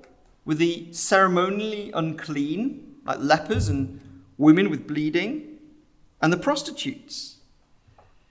with 0.46 0.56
the 0.56 0.90
ceremonially 0.92 1.90
unclean, 1.92 2.96
like 3.04 3.18
lepers 3.20 3.68
and 3.68 4.00
women 4.38 4.70
with 4.70 4.86
bleeding, 4.86 5.58
and 6.22 6.32
the 6.32 6.38
prostitutes. 6.38 7.36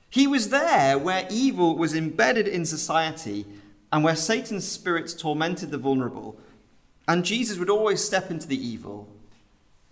He 0.10 0.25
was 0.25 0.49
there 0.49 0.97
where 0.97 1.28
evil 1.30 1.78
was 1.78 1.93
embedded 1.93 2.47
in 2.47 2.65
society 2.65 3.45
and 3.91 4.04
where 4.04 4.15
Satan's 4.15 4.67
spirits 4.67 5.13
tormented 5.13 5.71
the 5.71 5.78
vulnerable. 5.78 6.39
And 7.08 7.25
Jesus 7.25 7.58
would 7.60 7.69
always 7.69 8.04
step 8.04 8.32
into 8.32 8.47
the 8.47 8.65
evil 8.65 9.10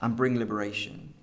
and 0.01 0.15
bring 0.15 0.39
liberation. 0.39 1.13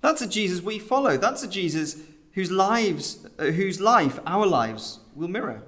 That's 0.00 0.22
a 0.22 0.28
Jesus 0.28 0.62
we 0.62 0.78
follow. 0.78 1.16
That's 1.16 1.42
a 1.42 1.48
Jesus 1.48 1.96
whose 2.32 2.50
lives, 2.50 3.26
uh, 3.38 3.46
whose 3.46 3.80
life 3.80 4.20
our 4.26 4.46
lives 4.46 5.00
will 5.14 5.28
mirror. 5.28 5.62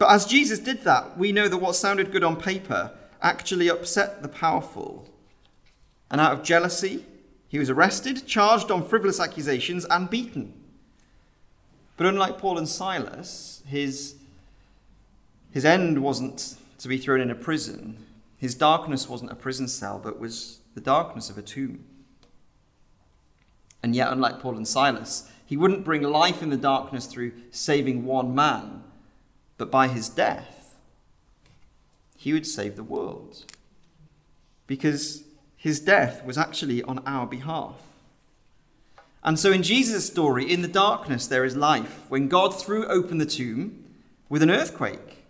But 0.00 0.12
as 0.12 0.24
Jesus 0.24 0.58
did 0.58 0.82
that, 0.84 1.18
we 1.18 1.30
know 1.30 1.46
that 1.46 1.58
what 1.58 1.76
sounded 1.76 2.10
good 2.10 2.24
on 2.24 2.36
paper 2.36 2.90
actually 3.20 3.68
upset 3.68 4.22
the 4.22 4.28
powerful. 4.28 5.06
And 6.10 6.20
out 6.20 6.32
of 6.32 6.42
jealousy 6.42 7.04
He 7.50 7.58
was 7.58 7.68
arrested, 7.68 8.26
charged 8.28 8.70
on 8.70 8.86
frivolous 8.86 9.18
accusations, 9.18 9.84
and 9.90 10.08
beaten. 10.08 10.54
But 11.96 12.06
unlike 12.06 12.38
Paul 12.38 12.58
and 12.58 12.68
Silas, 12.68 13.62
his, 13.66 14.14
his 15.50 15.64
end 15.64 16.00
wasn't 16.00 16.54
to 16.78 16.86
be 16.86 16.96
thrown 16.96 17.20
in 17.20 17.28
a 17.28 17.34
prison. 17.34 18.06
His 18.38 18.54
darkness 18.54 19.08
wasn't 19.08 19.32
a 19.32 19.34
prison 19.34 19.66
cell, 19.66 20.00
but 20.02 20.20
was 20.20 20.60
the 20.76 20.80
darkness 20.80 21.28
of 21.28 21.38
a 21.38 21.42
tomb. 21.42 21.84
And 23.82 23.96
yet, 23.96 24.12
unlike 24.12 24.38
Paul 24.38 24.56
and 24.56 24.68
Silas, 24.68 25.28
he 25.44 25.56
wouldn't 25.56 25.84
bring 25.84 26.02
life 26.02 26.44
in 26.44 26.50
the 26.50 26.56
darkness 26.56 27.06
through 27.06 27.32
saving 27.50 28.04
one 28.04 28.32
man, 28.32 28.79
but 29.60 29.70
by 29.70 29.88
his 29.88 30.08
death, 30.08 30.74
he 32.16 32.32
would 32.32 32.46
save 32.46 32.76
the 32.76 32.82
world. 32.82 33.44
Because 34.66 35.24
his 35.54 35.80
death 35.80 36.24
was 36.24 36.38
actually 36.38 36.82
on 36.82 37.00
our 37.00 37.26
behalf. 37.26 37.76
And 39.22 39.38
so, 39.38 39.52
in 39.52 39.62
Jesus' 39.62 40.06
story, 40.06 40.50
in 40.50 40.62
the 40.62 40.66
darkness 40.86 41.26
there 41.26 41.44
is 41.44 41.56
life. 41.56 42.06
When 42.08 42.26
God 42.26 42.58
threw 42.58 42.86
open 42.86 43.18
the 43.18 43.26
tomb 43.26 43.84
with 44.30 44.40
an 44.40 44.50
earthquake, 44.50 45.26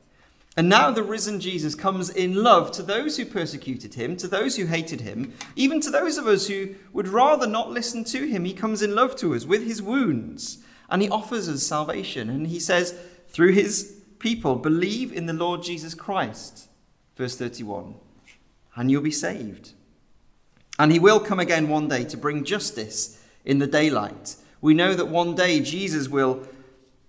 and 0.56 0.68
now 0.68 0.92
the 0.92 1.02
risen 1.02 1.40
Jesus 1.40 1.74
comes 1.74 2.08
in 2.08 2.36
love 2.36 2.70
to 2.72 2.84
those 2.84 3.16
who 3.16 3.24
persecuted 3.26 3.94
him, 3.94 4.16
to 4.16 4.28
those 4.28 4.54
who 4.54 4.66
hated 4.66 5.00
him, 5.00 5.32
even 5.56 5.80
to 5.80 5.90
those 5.90 6.18
of 6.18 6.28
us 6.28 6.46
who 6.46 6.76
would 6.92 7.08
rather 7.08 7.48
not 7.48 7.72
listen 7.72 8.04
to 8.04 8.28
him. 8.28 8.44
He 8.44 8.54
comes 8.54 8.80
in 8.80 8.94
love 8.94 9.16
to 9.16 9.34
us 9.34 9.44
with 9.44 9.66
his 9.66 9.82
wounds, 9.82 10.58
and 10.88 11.02
he 11.02 11.08
offers 11.08 11.48
us 11.48 11.64
salvation. 11.64 12.30
And 12.30 12.46
he 12.46 12.60
says, 12.60 12.94
through 13.30 13.52
his 13.52 13.99
people, 14.20 14.54
believe 14.54 15.12
in 15.12 15.26
the 15.26 15.32
Lord 15.32 15.62
Jesus 15.62 15.94
Christ. 15.94 16.68
Verse 17.16 17.36
31 17.36 17.94
and 18.76 18.90
you'll 18.90 19.02
be 19.02 19.10
saved. 19.10 19.72
And 20.78 20.90
he 20.90 20.98
will 20.98 21.20
come 21.20 21.40
again 21.40 21.68
one 21.68 21.88
day 21.88 22.04
to 22.04 22.16
bring 22.16 22.44
justice 22.44 23.22
in 23.44 23.58
the 23.58 23.66
daylight. 23.66 24.36
We 24.60 24.74
know 24.74 24.94
that 24.94 25.08
one 25.08 25.34
day 25.34 25.60
Jesus 25.60 26.08
will 26.08 26.46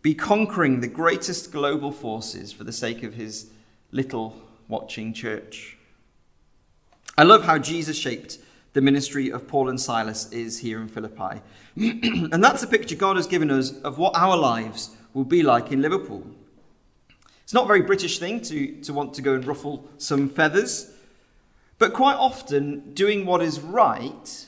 be 0.02 0.14
conquering 0.14 0.82
the 0.82 0.88
greatest 0.88 1.52
global 1.52 1.92
forces 1.92 2.52
for 2.52 2.64
the 2.64 2.74
sake 2.74 3.04
of 3.04 3.14
his 3.14 3.52
little 3.92 4.36
watching 4.68 5.14
church. 5.14 5.78
I 7.18 7.24
love 7.24 7.44
how 7.44 7.58
Jesus 7.58 7.98
shaped 7.98 8.40
the 8.74 8.82
ministry 8.82 9.32
of 9.32 9.48
Paul 9.48 9.70
and 9.70 9.80
Silas 9.80 10.32
is 10.32 10.60
here 10.60 10.82
in 10.82 10.88
Philippi. 10.88 11.42
and 11.76 12.44
that's 12.44 12.64
a 12.64 12.68
picture 12.68 12.96
God 12.96 13.18
has 13.18 13.28
given 13.28 13.52
us 13.52 13.80
of 13.82 13.98
what 13.98 14.16
our 14.16 14.38
lives 14.38 14.96
will 15.14 15.26
be 15.26 15.44
like 15.44 15.72
in 15.72 15.82
Liverpool. 15.82 16.26
It's 17.52 17.54
not 17.54 17.66
a 17.66 17.68
very 17.68 17.82
British 17.82 18.18
thing 18.18 18.40
to, 18.44 18.80
to 18.84 18.94
want 18.94 19.14
to 19.16 19.22
go 19.22 19.34
and 19.34 19.46
ruffle 19.46 19.86
some 19.98 20.30
feathers, 20.30 20.90
but 21.80 21.92
quite 21.92 22.16
often 22.16 22.94
doing 22.94 23.26
what 23.26 23.42
is 23.42 23.60
right 23.60 24.48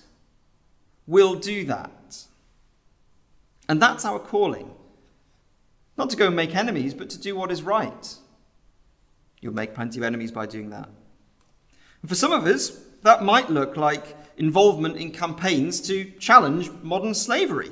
will 1.06 1.36
do 1.36 1.66
that. 1.66 2.24
And 3.68 3.82
that's 3.82 4.06
our 4.06 4.20
calling. 4.20 4.74
Not 5.98 6.12
to 6.12 6.16
go 6.16 6.28
and 6.28 6.36
make 6.38 6.56
enemies, 6.56 6.94
but 6.94 7.10
to 7.10 7.20
do 7.20 7.36
what 7.36 7.52
is 7.52 7.62
right. 7.62 8.16
You'll 9.42 9.54
make 9.54 9.76
plenty 9.76 10.00
of 10.00 10.06
enemies 10.06 10.32
by 10.32 10.46
doing 10.46 10.70
that. 10.70 10.88
And 12.02 12.08
for 12.08 12.16
some 12.16 12.32
of 12.32 12.46
us, 12.46 12.70
that 13.02 13.22
might 13.22 13.50
look 13.50 13.76
like 13.76 14.16
involvement 14.38 14.96
in 14.96 15.12
campaigns 15.12 15.82
to 15.90 16.06
challenge 16.20 16.72
modern 16.82 17.16
slavery. 17.16 17.72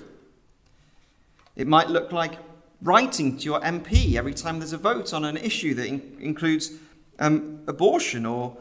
It 1.55 1.69
might 1.69 1.87
look 1.87 2.11
like 2.11 2.33
writing 2.81 3.37
to 3.37 3.43
your 3.43 3.61
MP 3.61 4.15
every 4.15 4.33
time 4.33 4.59
there's 4.59 4.73
a 4.73 4.77
vote 4.77 5.13
on 5.13 5.23
an 5.23 5.37
issue 5.37 5.73
that 5.75 5.85
in- 5.85 6.17
includes 6.19 6.71
um, 7.19 7.61
abortion 7.67 8.25
or 8.25 8.57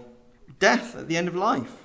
death 0.58 0.96
at 0.96 1.08
the 1.08 1.16
end 1.16 1.28
of 1.28 1.34
life. 1.34 1.76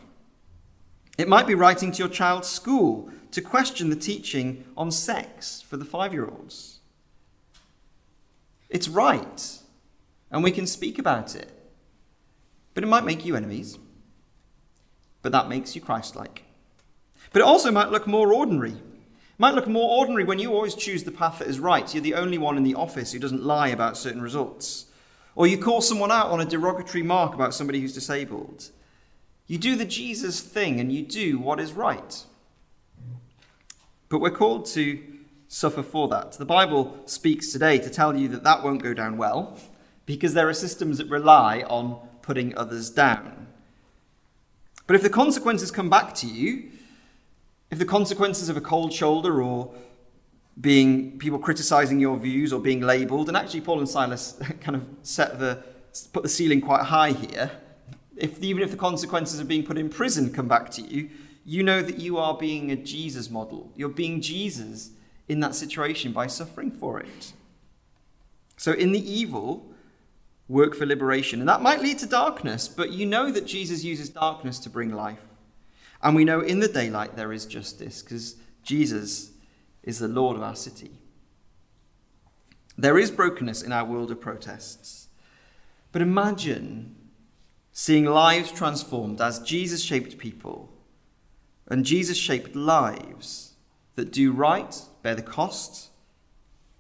It 1.18 1.30
might 1.30 1.48
be 1.48 1.56
writing 1.56 1.92
to 1.94 2.00
your 2.00 2.10
child's 2.10 2.50
school 2.50 3.10
to 3.32 3.42
question 3.42 3.90
the 3.90 3.96
teaching 3.96 4.66
on 4.76 4.92
sex 4.92 5.62
for 5.62 5.78
the 5.78 5.86
five 5.86 6.14
year 6.14 6.28
olds. 6.28 6.80
It's 8.70 8.90
right, 8.90 9.60
and 10.32 10.44
we 10.44 10.52
can 10.52 10.68
speak 10.68 11.00
about 11.00 11.36
it. 11.36 11.52
But 12.74 12.84
it 12.84 12.88
might 12.88 13.06
make 13.06 13.26
you 13.26 13.36
enemies. 13.36 13.78
But 15.22 15.32
that 15.32 15.48
makes 15.48 15.76
you 15.76 15.82
Christ 15.82 16.16
like. 16.16 16.44
But 17.32 17.40
it 17.42 17.46
also 17.46 17.72
might 17.72 17.90
look 17.90 18.06
more 18.06 18.34
ordinary. 18.34 18.76
Might 19.38 19.54
look 19.54 19.68
more 19.68 20.00
ordinary 20.00 20.24
when 20.24 20.40
you 20.40 20.54
always 20.54 20.76
choose 20.76 21.04
the 21.04 21.12
path 21.12 21.40
that 21.40 21.48
is 21.48 21.60
right. 21.60 21.94
You're 21.94 22.02
the 22.02 22.14
only 22.14 22.38
one 22.38 22.58
in 22.58 22.64
the 22.64 22.76
office 22.76 23.12
who 23.12 23.20
doesn't 23.20 23.44
lie 23.44 23.68
about 23.68 23.98
certain 23.98 24.22
results. 24.22 24.86
Or 25.36 25.46
you 25.46 25.58
call 25.58 25.82
someone 25.82 26.12
out 26.12 26.28
on 26.28 26.40
a 26.40 26.46
derogatory 26.46 27.04
mark 27.04 27.34
about 27.34 27.54
somebody 27.54 27.82
who's 27.82 27.94
disabled. 27.94 28.70
You 29.48 29.58
do 29.58 29.76
the 29.76 29.86
Jesus 29.86 30.40
thing 30.40 30.80
and 30.80 30.92
you 30.92 31.04
do 31.04 31.38
what 31.38 31.60
is 31.60 31.74
right. 31.74 32.24
But 34.08 34.20
we're 34.20 34.32
called 34.32 34.66
to 34.68 35.04
suffer 35.50 35.84
for 35.84 36.08
that. 36.08 36.34
The 36.34 36.46
Bible 36.46 36.98
speaks 37.06 37.52
today 37.52 37.78
to 37.80 37.90
tell 37.90 38.16
you 38.16 38.30
that 38.30 38.44
that 38.44 38.64
won't 38.64 38.82
go 38.82 38.94
down 38.94 39.18
well 39.18 39.60
because 40.06 40.34
there 40.34 40.48
are 40.48 40.54
systems 40.54 40.98
that 40.98 41.10
rely 41.10 41.64
on 41.68 42.00
putting 42.22 42.58
others 42.58 42.90
down. 42.90 43.48
But 44.88 44.96
if 44.96 45.02
the 45.02 45.10
consequences 45.10 45.72
come 45.72 45.90
back 45.90 46.14
to 46.16 46.28
you, 46.28 46.72
if 47.72 47.80
the 47.80 47.86
consequences 47.86 48.50
of 48.50 48.58
a 48.58 48.62
cold 48.62 48.94
shoulder 48.94 49.42
or 49.42 49.74
being 50.60 51.18
people 51.18 51.40
criticizing 51.40 52.00
your 52.00 52.18
views 52.18 52.54
or 52.54 52.60
being 52.60 52.82
labeled, 52.82 53.28
and 53.28 53.36
actually 53.36 53.62
Paul 53.62 53.80
and 53.80 53.90
Silas 53.90 54.40
kind 54.62 54.76
of 54.76 54.86
set 55.04 55.40
the 55.40 55.64
put 56.12 56.24
the 56.24 56.30
ceiling 56.30 56.62
quite 56.62 56.84
high 56.84 57.12
here. 57.12 57.52
If 58.16 58.42
even 58.42 58.64
if 58.64 58.72
the 58.72 58.78
consequences 58.78 59.40
of 59.40 59.48
being 59.48 59.64
put 59.64 59.78
in 59.78 59.90
prison 59.90 60.32
come 60.32 60.48
back 60.48 60.70
to 60.72 60.82
you, 60.82 61.10
you 61.44 61.64
know 61.64 61.82
that 61.82 62.00
you 62.00 62.18
are 62.18 62.36
being 62.36 62.72
a 62.72 62.76
Jesus 62.76 63.30
model. 63.30 63.72
You're 63.76 63.90
being 63.90 64.22
Jesus 64.22 64.92
in 65.28 65.40
that 65.42 65.56
situation 65.56 66.12
by 66.12 66.28
suffering 66.28 66.72
for 66.72 67.00
it. 67.00 67.34
So, 68.58 68.72
in 68.72 68.92
the 68.94 69.12
evil, 69.12 69.72
work 70.48 70.76
for 70.76 70.86
liberation. 70.86 71.40
And 71.40 71.50
that 71.50 71.62
might 71.62 71.82
lead 71.82 72.00
to 72.00 72.06
darkness, 72.06 72.68
but 72.68 72.92
you 72.92 73.06
know 73.06 73.32
that 73.32 73.46
Jesus 73.46 73.84
uses 73.84 74.10
darkness 74.10 74.60
to 74.60 74.70
bring 74.70 74.92
life. 74.92 75.24
And 76.06 76.16
we 76.16 76.24
know 76.24 76.40
in 76.40 76.60
the 76.60 76.68
daylight 76.68 77.16
there 77.16 77.34
is 77.34 77.48
justice 77.48 78.04
because 78.04 78.36
Jesus 78.62 79.32
is 79.82 79.98
the 79.98 80.08
Lord 80.08 80.38
of 80.38 80.44
our 80.44 80.56
city. 80.56 80.92
There 82.78 83.00
is 83.00 83.10
brokenness 83.10 83.64
in 83.64 83.72
our 83.72 83.86
world 83.86 84.12
of 84.12 84.22
protests. 84.22 85.08
But 85.92 86.04
imagine 86.04 86.96
seeing 87.72 88.06
lives 88.06 88.52
transformed 88.52 89.20
as 89.20 89.40
Jesus 89.40 89.82
shaped 89.82 90.20
people 90.20 90.72
and 91.68 91.84
Jesus 91.84 92.18
shaped 92.18 92.56
lives 92.56 93.54
that 93.96 94.12
do 94.12 94.32
right, 94.32 94.80
bear 95.02 95.16
the 95.16 95.24
cost, 95.24 95.90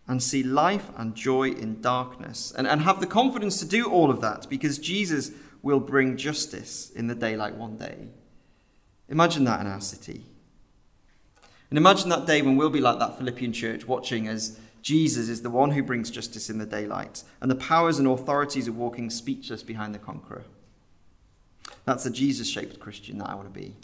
and 0.07 0.21
see 0.21 0.43
life 0.43 0.91
and 0.97 1.15
joy 1.15 1.49
in 1.49 1.81
darkness, 1.81 2.53
and, 2.55 2.67
and 2.67 2.81
have 2.81 2.99
the 2.99 3.07
confidence 3.07 3.57
to 3.57 3.65
do 3.65 3.89
all 3.89 4.11
of 4.11 4.21
that 4.21 4.45
because 4.51 4.77
Jesus 4.77 5.31
will 5.63 5.79
bring 5.79 6.15
justice 6.15 6.91
in 6.91 7.07
the 7.07 7.15
daylight 7.15 7.55
one 7.55 7.77
day. 7.77 8.09
Imagine 9.09 9.43
that 9.45 9.61
in 9.61 9.67
our 9.67 9.81
city. 9.81 10.23
And 11.69 11.77
imagine 11.77 12.09
that 12.09 12.25
day 12.25 12.41
when 12.41 12.55
we'll 12.55 12.69
be 12.69 12.81
like 12.81 12.99
that 12.99 13.17
Philippian 13.17 13.53
church, 13.53 13.87
watching 13.87 14.27
as 14.27 14.59
Jesus 14.81 15.29
is 15.29 15.41
the 15.41 15.49
one 15.49 15.71
who 15.71 15.81
brings 15.81 16.11
justice 16.11 16.49
in 16.49 16.59
the 16.59 16.65
daylight, 16.65 17.23
and 17.41 17.49
the 17.49 17.55
powers 17.55 17.97
and 17.97 18.07
authorities 18.07 18.67
are 18.67 18.73
walking 18.73 19.09
speechless 19.09 19.63
behind 19.63 19.95
the 19.95 19.99
conqueror. 19.99 20.43
That's 21.85 22.03
the 22.03 22.11
Jesus 22.11 22.47
shaped 22.47 22.79
Christian 22.79 23.17
that 23.17 23.29
I 23.29 23.35
want 23.35 23.51
to 23.51 23.59
be. 23.59 23.75